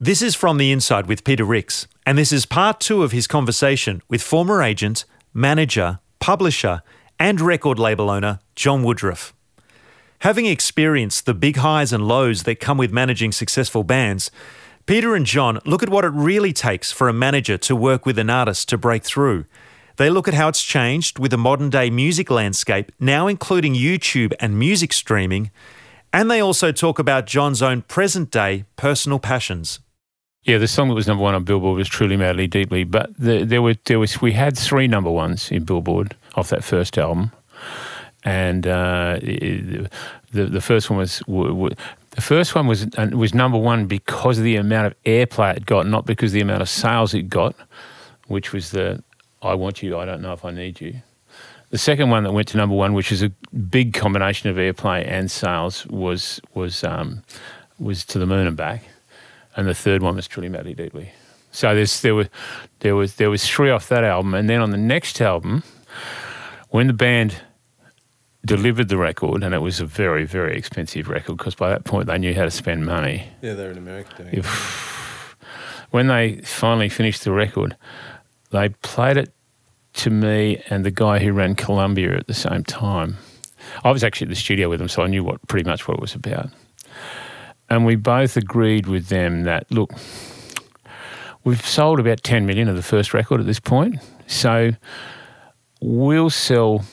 [0.00, 3.26] This is From the Inside with Peter Rix, and this is part two of his
[3.26, 5.04] conversation with former agent,
[5.34, 6.82] manager, publisher,
[7.18, 9.32] and record label owner John Woodruff.
[10.20, 14.30] Having experienced the big highs and lows that come with managing successful bands,
[14.86, 18.18] Peter and John look at what it really takes for a manager to work with
[18.18, 19.44] an artist to break through.
[19.96, 24.32] They look at how it's changed with the modern day music landscape, now including YouTube
[24.40, 25.50] and music streaming,
[26.12, 29.80] and they also talk about John's own present day personal passions.
[30.44, 33.44] Yeah, the song that was number one on Billboard was "Truly Madly Deeply," but the,
[33.44, 37.32] there were there was we had three number ones in Billboard off that first album,
[38.24, 39.88] and uh, the
[40.32, 41.76] the first one was w- w-
[42.10, 45.66] the first one was uh, was number one because of the amount of airplay it
[45.66, 47.54] got, not because of the amount of sales it got,
[48.26, 49.02] which was the
[49.42, 50.94] "I Want You, I Don't Know If I Need You."
[51.70, 53.28] The second one that went to number one, which is a
[53.70, 57.22] big combination of airplay and sales, was was um,
[57.78, 58.84] was "To the Moon and Back."
[59.58, 61.10] and the third one was truly madly deeply.
[61.50, 62.28] So there were
[62.78, 65.64] there was there was three off that album, and then on the next album,
[66.70, 67.42] when the band
[68.44, 72.06] delivered the record, and it was a very very expensive record because by that point
[72.06, 73.28] they knew how to spend money.
[73.42, 74.46] Yeah, they're in America doing If,
[75.90, 77.76] when they finally finished the record,
[78.50, 79.32] they played it
[79.94, 83.16] to me and the guy who ran Columbia at the same time.
[83.84, 85.96] I was actually at the studio with them, so I knew what pretty much what
[85.96, 86.48] it was about.
[87.68, 89.92] And we both agreed with them that look,
[91.44, 94.72] we've sold about 10 million of the first record at this point, so
[95.80, 96.84] we'll sell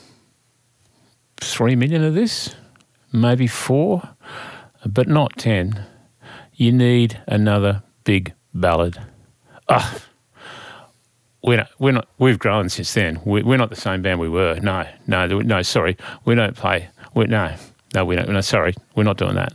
[1.41, 2.55] 3 million of this,
[3.11, 4.15] maybe 4,
[4.85, 5.85] but not 10
[6.55, 8.97] you need another big ballad,
[9.69, 10.01] oh,
[11.43, 13.19] we're not, we're not, we've grown since then.
[13.25, 14.59] We, we're not the same band we were.
[14.61, 15.97] No, no, no, sorry.
[16.23, 16.89] We don't play.
[17.13, 17.55] We, no,
[17.93, 18.29] no, we don't.
[18.29, 18.73] No, sorry.
[18.95, 19.53] We're not doing that.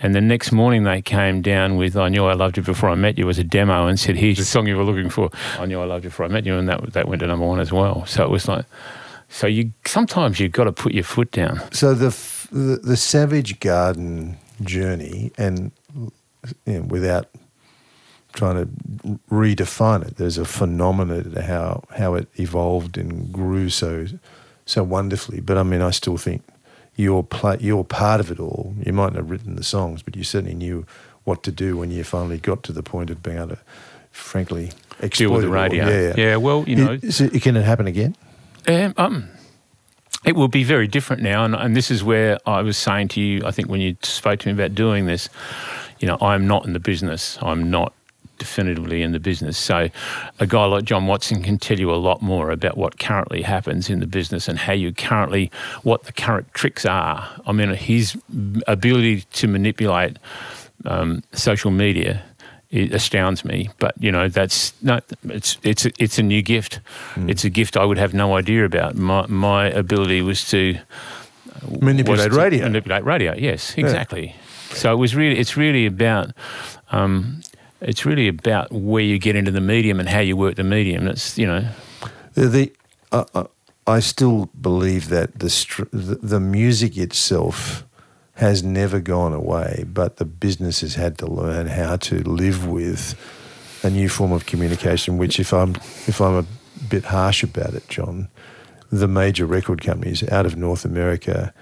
[0.00, 2.94] And the next morning they came down with I Knew I Loved You Before I
[2.94, 5.30] Met You as a demo and said, Here's the song you were looking for.
[5.58, 6.56] I Knew I Loved You Before I Met You.
[6.56, 8.06] And that, that went to number one as well.
[8.06, 8.64] So it was like,
[9.28, 11.60] so you sometimes you've got to put your foot down.
[11.72, 12.10] So the
[12.50, 15.70] the, the Savage Garden journey, and
[16.64, 17.28] you know, without
[18.32, 24.06] trying to redefine it, there's a phenomenon to how how it evolved and grew so
[24.64, 25.40] so wonderfully.
[25.40, 26.42] But I mean, I still think
[26.98, 28.74] you're play, you're part of it all.
[28.84, 30.84] You might not have written the songs, but you certainly knew
[31.24, 33.58] what to do when you finally got to the point of being able to,
[34.10, 34.72] frankly,
[35.10, 35.88] Deal with the radio.
[35.88, 36.98] Yeah, Yeah, well, you know.
[37.00, 38.16] It- so can it happen again?
[38.66, 39.28] Um, um,
[40.24, 43.20] it will be very different now, and, and this is where I was saying to
[43.20, 43.42] you.
[43.46, 45.28] I think when you spoke to me about doing this,
[46.00, 47.38] you know, I'm not in the business.
[47.40, 47.92] I'm not
[48.38, 49.58] definitively in the business.
[49.58, 49.88] So,
[50.38, 53.90] a guy like John Watson can tell you a lot more about what currently happens
[53.90, 55.50] in the business and how you currently,
[55.82, 57.28] what the current tricks are.
[57.46, 58.16] I mean, his
[58.66, 60.18] ability to manipulate
[60.84, 62.22] um, social media
[62.70, 63.70] it astounds me.
[63.78, 66.80] But you know, that's no, it's it's a, it's a new gift.
[67.16, 68.94] It's a gift I would have no idea about.
[68.94, 70.78] My my ability was to
[71.80, 72.64] Manipulate was to radio.
[72.64, 73.34] Manipulate radio.
[73.34, 74.34] Yes, exactly.
[74.70, 76.32] So it was really it's really about.
[76.90, 77.42] Um,
[77.80, 81.04] it's really about where you get into the medium and how you work the medium.
[81.04, 81.68] That's you know,
[82.34, 82.72] The, the
[83.12, 83.44] uh,
[83.86, 87.84] I still believe that the, str- the music itself
[88.34, 93.16] has never gone away, but the business has had to learn how to live with
[93.82, 95.16] a new form of communication.
[95.16, 95.74] Which, if I'm
[96.06, 96.44] if I'm a
[96.88, 98.28] bit harsh about it, John,
[98.92, 101.52] the major record companies out of North America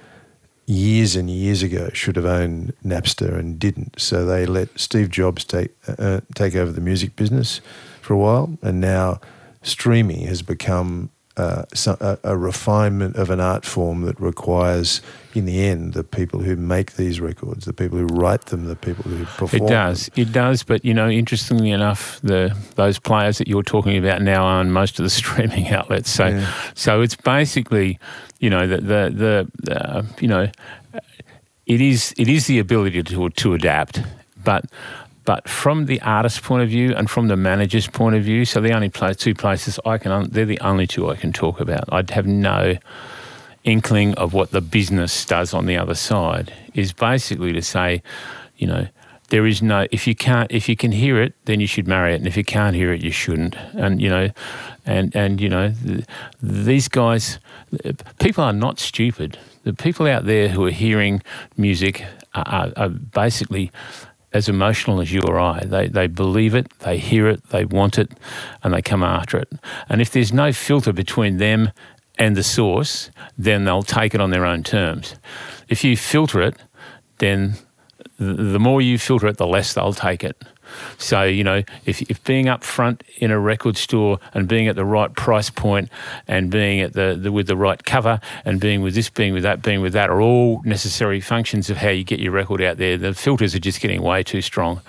[0.66, 4.00] years and years ago should have owned Napster and didn't.
[4.00, 7.60] So they let Steve Jobs take uh, take over the music business
[8.02, 9.20] for a while, and now
[9.62, 15.02] streaming has become uh, so- a, a refinement of an art form that requires,
[15.34, 18.76] in the end, the people who make these records, the people who write them, the
[18.76, 19.64] people who perform.
[19.64, 20.10] It does.
[20.16, 20.62] It does.
[20.62, 24.98] But you know, interestingly enough, the those players that you're talking about now own most
[24.98, 26.10] of the streaming outlets.
[26.10, 26.52] So, Yeah.
[26.74, 27.98] so it's basically,
[28.40, 30.48] you know, the the, the uh, you know,
[31.66, 34.00] it is it is the ability to to adapt,
[34.42, 34.64] but.
[35.26, 38.60] But from the artist's point of view and from the manager's point of view, so
[38.60, 41.84] the only pla two places I can, they're the only two I can talk about.
[41.92, 42.76] I'd have no
[43.64, 48.02] inkling of what the business does on the other side is basically to say,
[48.56, 48.86] you know,
[49.30, 52.14] there is no if you can't if you can hear it, then you should marry
[52.14, 53.56] it, and if you can't hear it, you shouldn't.
[53.74, 54.30] And you know,
[54.86, 56.04] and and you know, th-
[56.40, 57.40] these guys,
[58.20, 59.36] people are not stupid.
[59.64, 61.20] The people out there who are hearing
[61.56, 62.04] music
[62.36, 63.72] are, are, are basically
[64.32, 65.60] as emotional as you or I.
[65.64, 68.12] They they believe it, they hear it, they want it,
[68.62, 69.48] and they come after it.
[69.88, 71.70] And if there's no filter between them
[72.18, 75.16] and the source, then they'll take it on their own terms.
[75.68, 76.56] If you filter it,
[77.18, 77.56] then
[78.18, 80.42] the, more you filter it, the less they'll take it.
[80.98, 84.76] So, you know, if, if being up front in a record store and being at
[84.76, 85.88] the right price point
[86.26, 89.42] and being at the, the with the right cover and being with this, being with
[89.42, 92.76] that, being with that are all necessary functions of how you get your record out
[92.78, 94.80] there, the filters are just getting way too strong.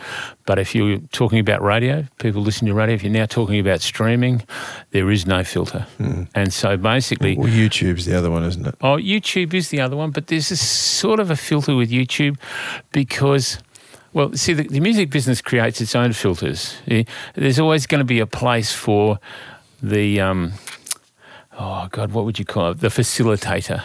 [0.46, 3.82] But if you're talking about radio, people listen to radio, if you're now talking about
[3.82, 4.44] streaming,
[4.92, 5.86] there is no filter.
[5.98, 6.24] Hmm.
[6.34, 8.76] And so basically, Well, YouTube's the other one, isn't it?
[8.82, 12.38] Oh, YouTube is the other one, but there's a sort of a filter with YouTube
[12.92, 13.60] because,
[14.14, 16.76] well, see, the, the music business creates its own filters.
[16.88, 17.04] Eh,
[17.36, 19.20] There's always going to be a place for
[19.82, 20.54] the, um,
[21.58, 22.80] oh God, what would you call it?
[22.80, 23.84] The facilitator.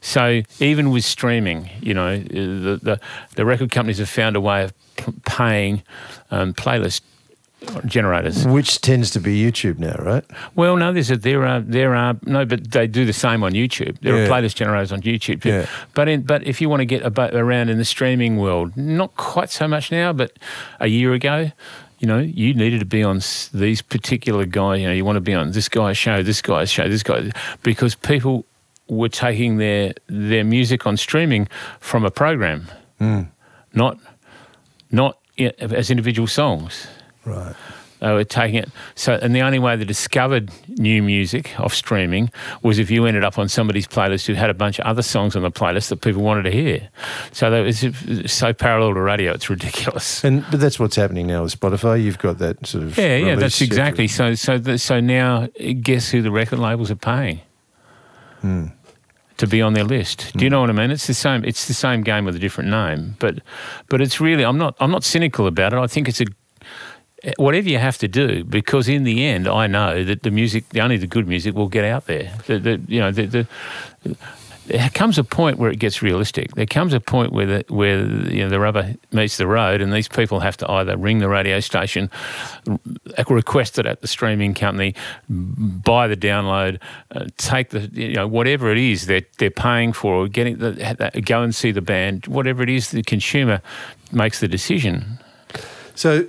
[0.00, 3.00] So even with streaming, you know, the the,
[3.36, 4.74] the record companies have found a way of
[5.24, 5.82] paying
[6.30, 7.00] um, playlist
[7.86, 8.46] generators.
[8.46, 10.24] Which tends to be YouTube now, right?
[10.54, 13.52] Well, no, there's a, there are there are no, but they do the same on
[13.52, 13.98] YouTube.
[14.00, 14.24] There Yeah.
[14.24, 15.48] are playlist generators on YouTube too.
[15.48, 15.66] Yeah.
[15.94, 19.16] But in, but if you want to get about, around in the streaming world, not
[19.16, 20.32] quite so much now, but
[20.80, 21.52] a year ago.
[22.00, 23.20] You know, you needed to be on
[23.54, 24.80] these particular guys.
[24.80, 27.30] You know, you want to be on this guy's show, this guy's show, this guy,
[27.62, 28.44] because people
[28.88, 31.48] were taking their their music on streaming
[31.80, 33.22] from a program, hmm.
[33.72, 33.98] not
[34.90, 36.86] not as individual songs.
[37.24, 37.54] Right.
[38.04, 38.68] They were taking it.
[38.96, 42.30] So, and the only way they discovered new music off streaming
[42.62, 45.34] was if you ended up on somebody's playlist who had a bunch of other songs
[45.34, 46.86] on the playlist that people wanted to hear.
[47.32, 50.22] So that was it's so parallel to radio, it's ridiculous.
[50.22, 52.02] And but that's what's happening now with Spotify.
[52.02, 54.06] You've got that sort of Yeah, yeah, that's exactly.
[54.06, 55.48] So, so, the, so now,
[55.80, 57.40] guess who the record labels are paying
[58.42, 58.66] hmm.
[59.38, 60.30] to be on their list?
[60.36, 60.52] Do you hmm.
[60.52, 60.90] know what I mean?
[60.90, 61.42] It's the same.
[61.42, 63.38] It's the same game with a different name, but,
[63.88, 64.44] but it's really.
[64.44, 64.76] I'm not.
[64.78, 65.78] I'm not cynical about it.
[65.78, 66.26] I think it's a.
[67.36, 70.96] whatever you have to do, because in the end, I know that the music, only
[70.96, 72.32] the good music, will get out there.
[72.46, 73.46] The, the, you know, the, the,
[74.66, 76.54] there comes a point where it gets realistic.
[76.54, 79.92] There comes a point where the, where you know, the rubber meets the road, and
[79.92, 82.10] these people have to either ring the radio station,
[83.28, 84.94] request it at the streaming company,
[85.28, 90.14] buy the download, uh, take the you know whatever it is that they're paying for,
[90.14, 93.60] or getting the, go and see the band, whatever it is, the consumer
[94.12, 95.18] makes the decision.
[95.94, 96.26] So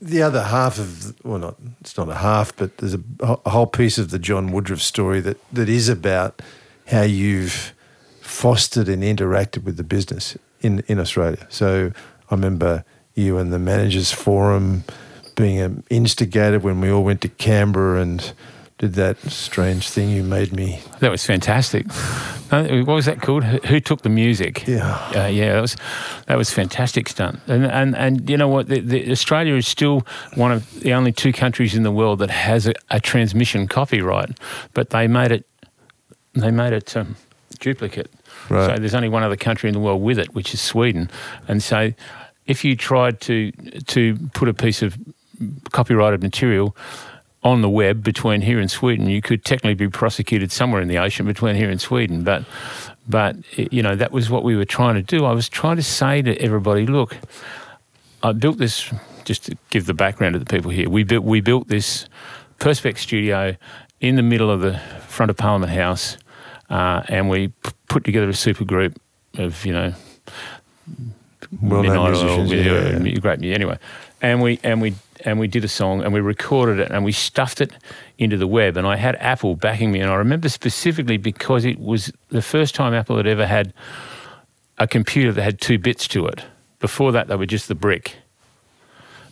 [0.00, 3.66] the other half of well, not it's not a half, but there's a, a whole
[3.66, 6.40] piece of the John Woodruff story that that is about
[6.86, 7.74] how you've
[8.20, 11.46] fostered and interacted with the business in, in Australia.
[11.48, 11.92] So
[12.30, 12.84] I remember
[13.14, 14.84] you and the managers forum
[15.34, 18.32] being um, an instigator when we all went to Canberra and
[18.78, 20.80] did that strange thing you made me.
[21.00, 21.86] That was fantastic.
[22.50, 23.42] what was that called?
[23.42, 24.66] Who, took the music?
[24.66, 25.76] Yeah, uh, yeah, that was
[26.26, 27.40] that was fantastic stunt.
[27.48, 28.68] And and and you know what?
[28.68, 32.30] The, the, Australia is still one of the only two countries in the world that
[32.30, 34.38] has a, a transmission copyright,
[34.74, 35.44] but they made it
[36.34, 37.16] they made it um,
[37.58, 38.12] duplicate.
[38.48, 38.76] Right.
[38.76, 41.10] So there's only one other country in the world with it, which is Sweden.
[41.48, 41.92] And so
[42.46, 43.50] if you tried to
[43.88, 44.96] to put a piece of
[45.72, 46.76] copyrighted material
[47.42, 50.98] on the web between here and Sweden, you could technically be prosecuted somewhere in the
[50.98, 52.24] ocean between here and Sweden.
[52.24, 52.44] But
[53.08, 55.24] but you know that was what we were trying to do.
[55.24, 57.16] I was trying to say to everybody, look,
[58.22, 58.92] I built this.
[59.24, 62.06] Just to give the background to the people here, we built we built this
[62.60, 63.56] Perspex studio
[64.00, 66.16] in the middle of the front of Parliament House,
[66.70, 68.98] uh, and we p- put together a super group
[69.34, 69.92] of you know
[71.60, 73.18] well-known musicians, yeah, yeah.
[73.18, 73.78] great anyway,
[74.22, 77.12] and we and we and we did a song and we recorded it and we
[77.12, 77.72] stuffed it
[78.18, 81.78] into the web and I had Apple backing me and I remember specifically because it
[81.78, 83.72] was the first time Apple had ever had
[84.78, 86.44] a computer that had two bits to it.
[86.78, 88.16] Before that, they were just the brick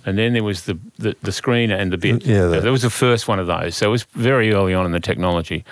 [0.07, 2.25] and then there was the, the, the screener and the bit.
[2.25, 2.63] Yeah, that.
[2.63, 3.77] that was the first one of those.
[3.77, 5.65] So it was very early on in the technology.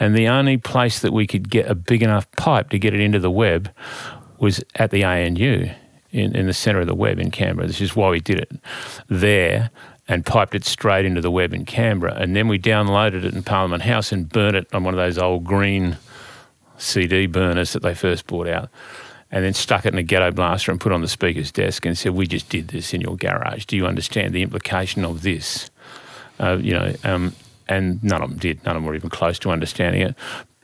[0.00, 3.00] And the only place that we could get a big enough pipe to get it
[3.00, 3.70] into the web
[4.38, 5.70] was at the ANU
[6.14, 7.66] in, in the centre of the web in Canberra.
[7.66, 8.52] This is why we did it
[9.08, 9.70] there
[10.06, 12.14] and piped it straight into the web in Canberra.
[12.14, 15.18] And then we downloaded it in Parliament House and burnt it on one of those
[15.18, 15.98] old green
[16.78, 18.68] CD burners that they first brought out
[19.30, 21.84] and then stuck it in a ghetto blaster and put it on the speaker's desk
[21.84, 23.64] and said, "We just did this in your garage.
[23.64, 25.70] Do you understand the implication of this?"
[26.38, 27.34] Uh, you know, um,
[27.68, 28.64] and none of them did.
[28.64, 30.14] None of them were even close to understanding it.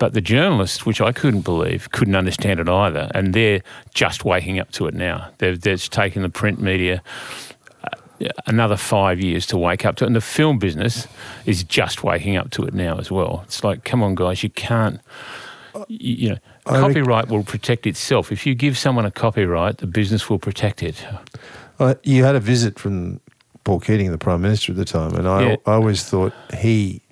[0.00, 3.60] But the journalists, which I couldn't believe, couldn't understand it either, and they're
[3.92, 5.28] just waking up to it now.
[5.38, 7.02] They've, they've taken the print media
[7.84, 10.06] uh, another five years to wake up to it.
[10.06, 11.06] And the film business
[11.44, 13.42] is just waking up to it now as well.
[13.44, 15.00] It's like, come on, guys, you can't,
[15.88, 18.32] you, know, copyright will protect itself.
[18.32, 21.06] If you give someone a copyright, the business will protect it.
[21.78, 23.20] Uh, you had a visit from
[23.64, 25.56] Paul Keating, the Prime Minister at the time, and I, yeah.
[25.66, 27.02] I always thought he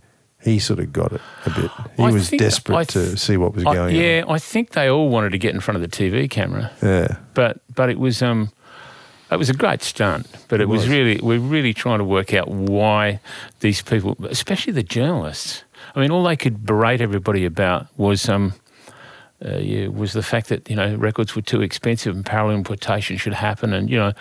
[0.42, 1.70] he sort of got it a bit.
[1.96, 4.06] He I was desperate th- to see what was I, going yeah, on.
[4.06, 6.70] Yeah, I think they all wanted to get in front of the TV camera.
[6.82, 8.50] Yeah, but but it was um,
[9.30, 10.26] it was a great stunt.
[10.48, 10.82] But it, it was.
[10.82, 13.20] was really we're really trying to work out why
[13.60, 15.64] these people, especially the journalists.
[15.94, 18.54] I mean, all they could berate everybody about was um,
[19.44, 23.16] uh, yeah, was the fact that you know records were too expensive and parallel importation
[23.16, 24.12] should happen, and you know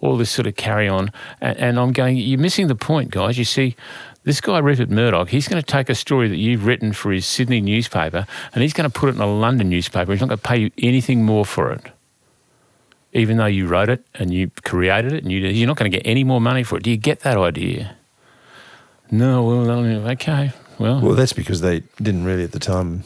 [0.00, 1.12] all this sort of carry on.
[1.40, 3.38] And, and I'm going, you're missing the point, guys.
[3.38, 3.76] You see,
[4.24, 7.26] this guy Rupert Murdoch, he's going to take a story that you've written for his
[7.26, 10.12] Sydney newspaper, and he's going to put it in a London newspaper.
[10.12, 11.82] He's not going to pay you anything more for it,
[13.12, 15.96] even though you wrote it and you created it, and you, you're not going to
[15.96, 16.82] get any more money for it.
[16.82, 17.96] Do you get that idea?
[19.10, 19.70] No, well,
[20.10, 20.52] okay.
[20.78, 23.04] Well, well, that's because they didn't really at the time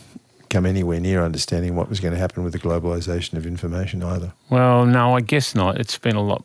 [0.49, 4.33] come anywhere near understanding what was going to happen with the globalisation of information either.
[4.51, 5.79] Well, no, I guess not.
[5.79, 6.45] It's been a lot,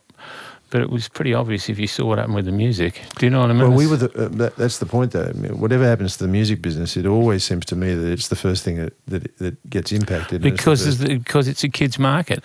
[0.74, 3.00] but it was pretty obvious if you saw what happened with the music.
[3.18, 3.68] Do you know what I mean?
[3.68, 5.22] Well, we were the, uh, that, that's the point, though.
[5.22, 8.26] I mean, whatever happens to the music business, it always seems to me that it's
[8.26, 11.96] the first thing that that, that gets impacted because it's the, because it's a kids'
[11.96, 12.42] market,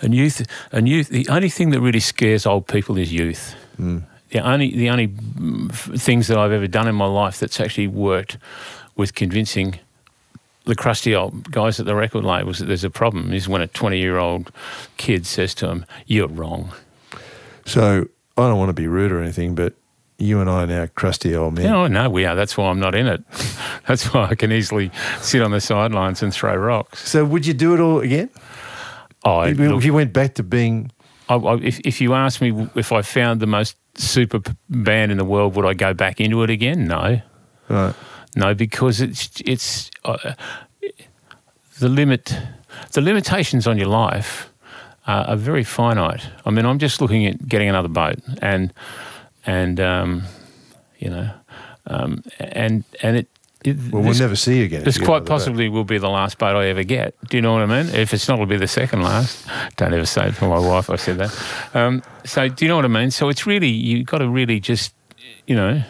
[0.00, 1.10] and youth and youth.
[1.10, 3.54] The only thing that really scares old people is youth.
[3.78, 4.02] Mm.
[4.30, 5.12] The only the only
[5.98, 8.38] things that I've ever done in my life that's actually worked
[8.96, 9.78] with convincing
[10.64, 13.66] the crusty old guys at the record labels that there's a problem is when a
[13.66, 14.50] 20 year old
[14.96, 16.72] kid says to them, You're wrong.
[17.68, 19.74] So I don't want to be rude or anything, but
[20.18, 21.64] you and I are now crusty old men.
[21.64, 22.34] Yeah, no, we are.
[22.34, 23.22] That's why I'm not in it.
[23.86, 24.90] That's why I can easily
[25.20, 27.08] sit on the sidelines and throw rocks.
[27.08, 28.30] So would you do it all again?
[29.24, 30.90] Oh, if, look, if you went back to being.
[31.28, 34.40] I, I, if, if you asked me if I found the most super
[34.70, 36.86] band in the world, would I go back into it again?
[36.86, 37.20] No.
[37.68, 37.94] Right.
[38.34, 40.34] No, because it's it's uh,
[41.80, 42.34] the limit,
[42.92, 44.50] the limitations on your life
[45.08, 46.22] uh, are very finite.
[46.46, 48.72] I mean, I'm just looking at getting another boat, and
[49.46, 50.22] and um,
[50.98, 51.30] you know,
[51.86, 53.26] um, and and it.
[53.64, 54.84] it Well, this- we'll never see you again.
[54.84, 55.34] this you quite another boat.
[55.34, 57.14] possibly will be the last boat I ever get.
[57.28, 57.92] Do you know what I mean?
[57.94, 59.46] If it's not, it'll be the second last.
[59.76, 60.90] Don't ever say it to my wife.
[60.90, 61.32] I said that.
[61.74, 63.10] Um, so, do you know what I mean?
[63.10, 64.92] So, it's really you've got to really just,
[65.46, 65.82] you know,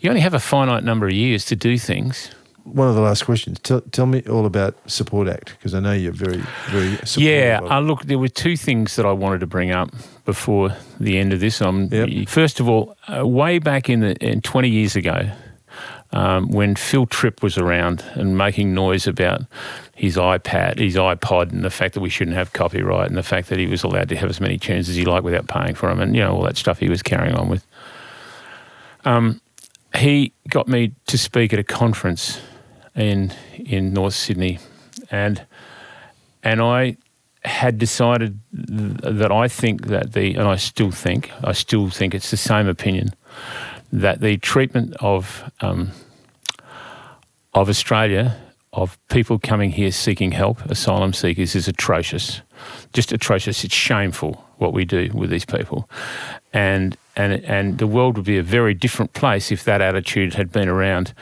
[0.00, 2.30] you only have a finite number of years to do things.
[2.72, 3.58] One of the last questions.
[3.60, 7.60] Tell, tell me all about Support Act because I know you're very, very supportive Yeah,
[7.62, 9.90] uh, look, there were two things that I wanted to bring up
[10.24, 11.60] before the end of this.
[11.62, 12.28] Um, Yep.
[12.28, 15.30] First of all, uh, way back in the in 20 years ago,
[16.12, 19.42] um, when Phil Tripp was around and making noise about
[19.94, 23.48] his iPad, his iPod, and the fact that we shouldn't have copyright, and the fact
[23.48, 25.88] that he was allowed to have as many tunes as he liked without paying for
[25.88, 27.66] them, and you know all that stuff he was carrying on with.
[29.04, 29.40] Um,
[29.96, 32.40] he got me to speak at a conference
[32.98, 34.58] in in North Sydney,
[35.10, 35.46] and
[36.42, 36.96] and I
[37.44, 42.30] had decided that I think that the and I still think I still think it's
[42.30, 43.14] the same opinion
[43.92, 45.92] that the treatment of um,
[47.54, 48.36] of Australia
[48.72, 52.42] of people coming here seeking help, asylum seekers, is atrocious,
[52.92, 53.64] just atrocious.
[53.64, 55.88] It's shameful what we do with these people,
[56.52, 60.52] and and and the world would be a very different place if that attitude had
[60.52, 61.14] been around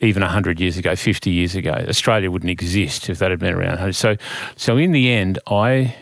[0.00, 1.72] even 100 years ago, 50 years ago.
[1.88, 3.94] Australia wouldn't exist if that had been around.
[3.94, 4.16] So,
[4.56, 5.94] so in the end, I,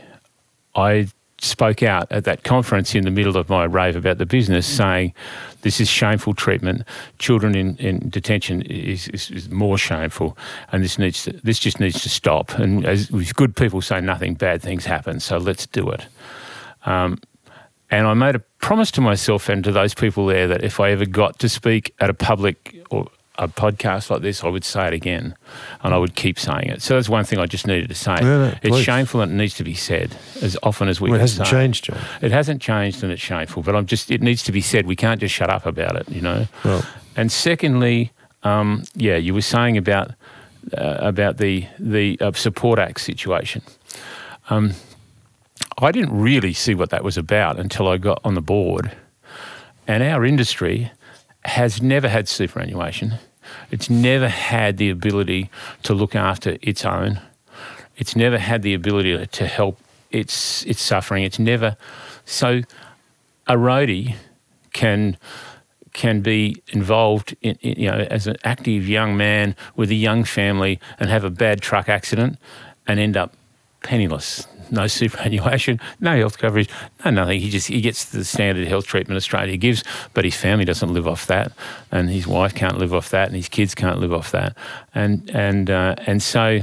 [0.74, 4.66] I spoke out at that conference in the middle of my rave about the business,
[4.66, 5.14] saying,
[5.62, 6.82] "This is shameful treatment.
[7.18, 10.36] Children in, in detention is, is, is more shameful,
[10.72, 14.34] and this needs to, this just needs to stop." And as good people say, nothing
[14.34, 16.07] bad things happen, so let's do it.
[16.84, 17.18] Um,
[17.90, 20.90] and I made a promise to myself and to those people there that if I
[20.90, 23.09] ever got to speak at a public or
[23.39, 25.34] a podcast like this, I would say it again,
[25.82, 26.82] and I would keep saying it.
[26.82, 28.14] So that's one thing I just needed to say.
[28.20, 31.18] Yeah, no, it's shameful and it needs to be said as often as we Well,
[31.18, 31.51] it hasn't say.
[31.51, 31.99] changed, John.
[32.22, 34.87] It hasn't changed and it's shameful, but I'm just it needs to be said.
[34.87, 36.47] We can't just shut up about it, you know.
[36.64, 36.84] Well,
[37.16, 38.11] And secondly,
[38.43, 40.12] um, yeah, you were saying about
[40.76, 43.62] uh, about the the uh, support act situation.
[44.51, 44.72] Um,
[45.78, 48.93] I didn't really see what that was about until I got on the board,
[49.87, 50.91] and our industry
[51.45, 53.14] has never had superannuation.
[53.70, 55.51] It's never had the ability
[55.84, 57.20] to look after its own.
[57.97, 59.78] It's never had the ability to, help
[60.11, 61.24] its its suffering.
[61.24, 61.76] It's never
[62.24, 62.62] so
[63.47, 64.16] a roadie
[64.72, 65.16] can
[65.92, 70.24] can be involved in, in, you know as an active young man with a young
[70.24, 72.38] family and have a bad truck accident
[72.86, 73.34] and end up
[73.82, 76.69] penniless no superannuation no health coverage
[77.05, 77.41] no nothing.
[77.41, 79.83] He just he gets the standard health treatment australia gives
[80.14, 81.53] but his family doesn't live off that
[81.93, 84.57] and his wife can't live off that and his kids can't live off that.
[84.95, 86.61] And and uh, and so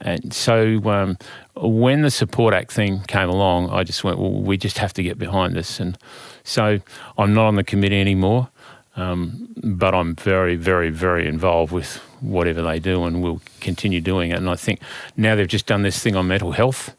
[0.00, 1.18] and so um,
[1.56, 5.02] when the Support Act thing came along, I just went, well, we just have to
[5.02, 5.78] get behind this.
[5.78, 5.98] And
[6.42, 6.80] so
[7.18, 8.48] I'm not on the committee anymore,
[8.96, 14.30] um, but I'm very, very, very involved with whatever they do and we'll continue doing
[14.30, 14.38] it.
[14.38, 14.80] And I think
[15.16, 16.94] now they've just done this thing on mental health.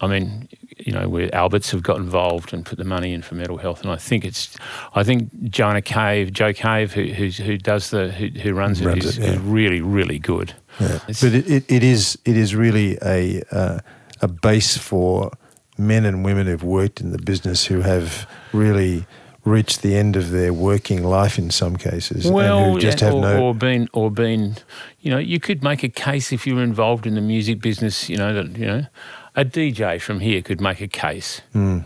[0.00, 0.48] I mean,
[0.78, 3.82] you know, where Alberts have got involved and put the money in for mental health,
[3.82, 4.56] and I think it's,
[4.94, 8.86] I think Joanna Cave, Joe Cave, who who's, who does the who, who runs it,
[8.86, 9.30] Runs is, it, yeah.
[9.32, 10.54] is really really good.
[10.80, 10.98] Yeah.
[11.06, 13.78] But it, it, it is it is really a uh,
[14.20, 15.30] a base for
[15.78, 19.06] men and women who've worked in the business who have really
[19.44, 23.14] reached the end of their working life in some cases and who just yeah, have
[23.14, 24.56] or, no or been or been,
[25.00, 28.08] you know, you could make a case if you were involved in the music business.
[28.08, 28.86] You know that you know,
[29.34, 31.80] a DJ from here could make a case Hmm.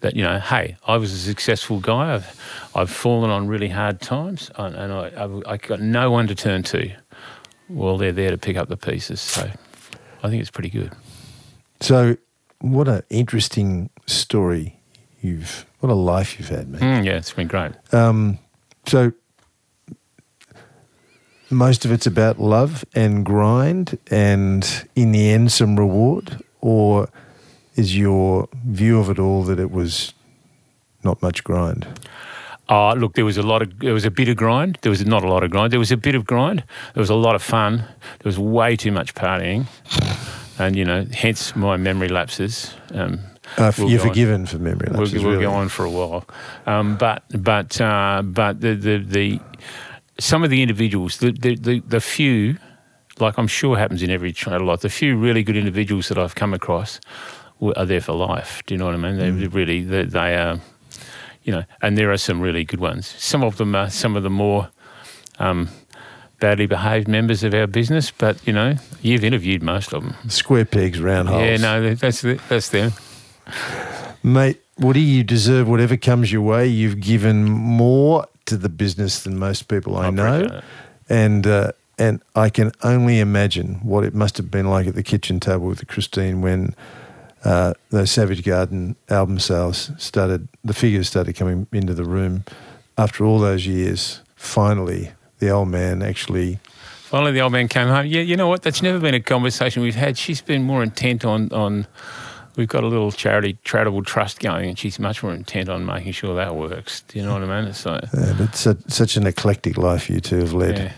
[0.00, 2.14] that you know, hey, I was a successful guy.
[2.14, 2.40] I've
[2.74, 6.34] I've fallen on really hard times, and, and I I've, I got no one to
[6.34, 6.90] turn to.
[7.68, 9.50] Well, they're there to pick up the pieces, so
[10.22, 10.92] I think it's pretty good.
[11.80, 12.16] So,
[12.60, 14.78] what an interesting story
[15.22, 16.80] you've, what a life you've had, man.
[16.80, 17.72] Mm, yeah, it's been great.
[17.92, 18.38] Um,
[18.86, 19.12] so,
[21.50, 27.08] most of it's about love and grind, and in the end, some reward, or
[27.76, 30.14] is your view of it all that it was
[31.04, 31.86] not much grind?
[32.68, 34.78] Oh, look, there was a lot of, there was a bit of grind.
[34.82, 35.72] There was not a lot of grind.
[35.72, 36.64] There was a bit of grind.
[36.94, 37.78] There was a lot of fun.
[37.78, 39.66] There was way too much partying.
[40.58, 42.72] And, you know, hence my memory lapses.
[42.94, 43.20] Um,
[43.58, 45.22] Uh, will you're go on- forgiven for memory We'll, lapses.
[45.22, 45.44] we'll really.
[45.44, 46.24] go on for a while.
[46.66, 49.40] Um, but, but, uh, but the, the, the,
[50.18, 52.56] some of the individuals, the, the, the, few,
[53.20, 56.18] like I'm sure happens in every trade a lot, the few really good individuals that
[56.18, 56.98] I've come across
[57.76, 58.62] are there for life.
[58.66, 59.16] Do you know what I mean?
[59.18, 59.54] They Mm.
[59.54, 60.58] really, they, they are,
[61.44, 63.06] you know, and there are some really good ones.
[63.18, 64.68] Some of them are some of the more
[65.38, 65.68] um,
[66.40, 70.14] badly behaved members of our business, but you know, you've interviewed most of them.
[70.28, 71.42] Square pegs, round holes.
[71.42, 72.92] Yeah, no, that's that's them.
[74.22, 76.66] Mate, Woody, you deserve whatever comes your way.
[76.66, 80.60] You've given more to the business than most people I, I know.
[81.08, 85.02] And uh, and I can only imagine what it must have been like at the
[85.02, 86.74] kitchen table with Christine when
[87.44, 92.44] uh, those Savage Garden album sales started, the figures started coming into the room
[92.96, 94.20] after all those years.
[94.36, 96.58] Finally, the old man actually
[97.12, 98.06] Finally, the old man came home.
[98.06, 98.62] Yeah, you know what?
[98.62, 100.16] That's never been a conversation we've had.
[100.16, 101.86] She's been more intent on on.
[102.56, 106.12] We've got a little charity charitable trust going, and she's much more intent on making
[106.12, 107.02] sure that works.
[107.08, 107.72] Do you know what I mean?
[107.72, 110.78] So Yeah, but such, such an eclectic life you two have led.
[110.78, 110.92] Yeah.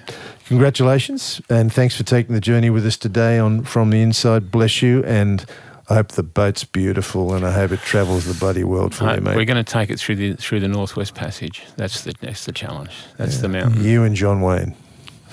[0.46, 4.50] Congratulations, and thanks for taking the journey with us today on From the Inside.
[4.50, 5.44] Bless you, and
[5.88, 9.14] I hope the boat's beautiful, and I hope it travels the bloody world for uh,
[9.14, 9.36] you, mate.
[9.36, 11.62] we're going to take it through the through the Northwest Passage.
[11.76, 12.92] That's the that's the challenge.
[13.16, 13.84] That's the mountain.
[13.84, 14.74] You and John Wayne.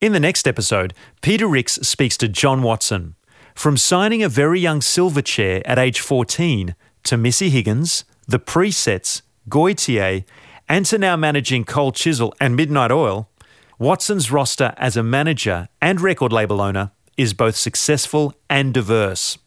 [0.00, 3.14] In the next episode, Peter Rix speaks to John Watson.
[3.58, 10.24] From signing a very young Silverchair at age 14 to Missy Higgins, The Presets, Gotye,
[10.68, 13.28] and to now managing Cold Chisel and Midnight Oil,
[13.76, 19.38] Watson's roster as a manager and record label owner is both successful and diverse.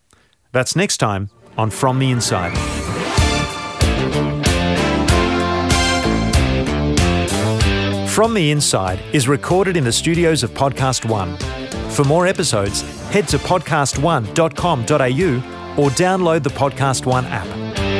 [0.51, 2.51] That's next time on From the Inside.
[8.09, 11.37] From the Inside is recorded in the studios of Podcast One.
[11.91, 17.90] For more episodes, head to podcast1.com.au or download the Podcast One app.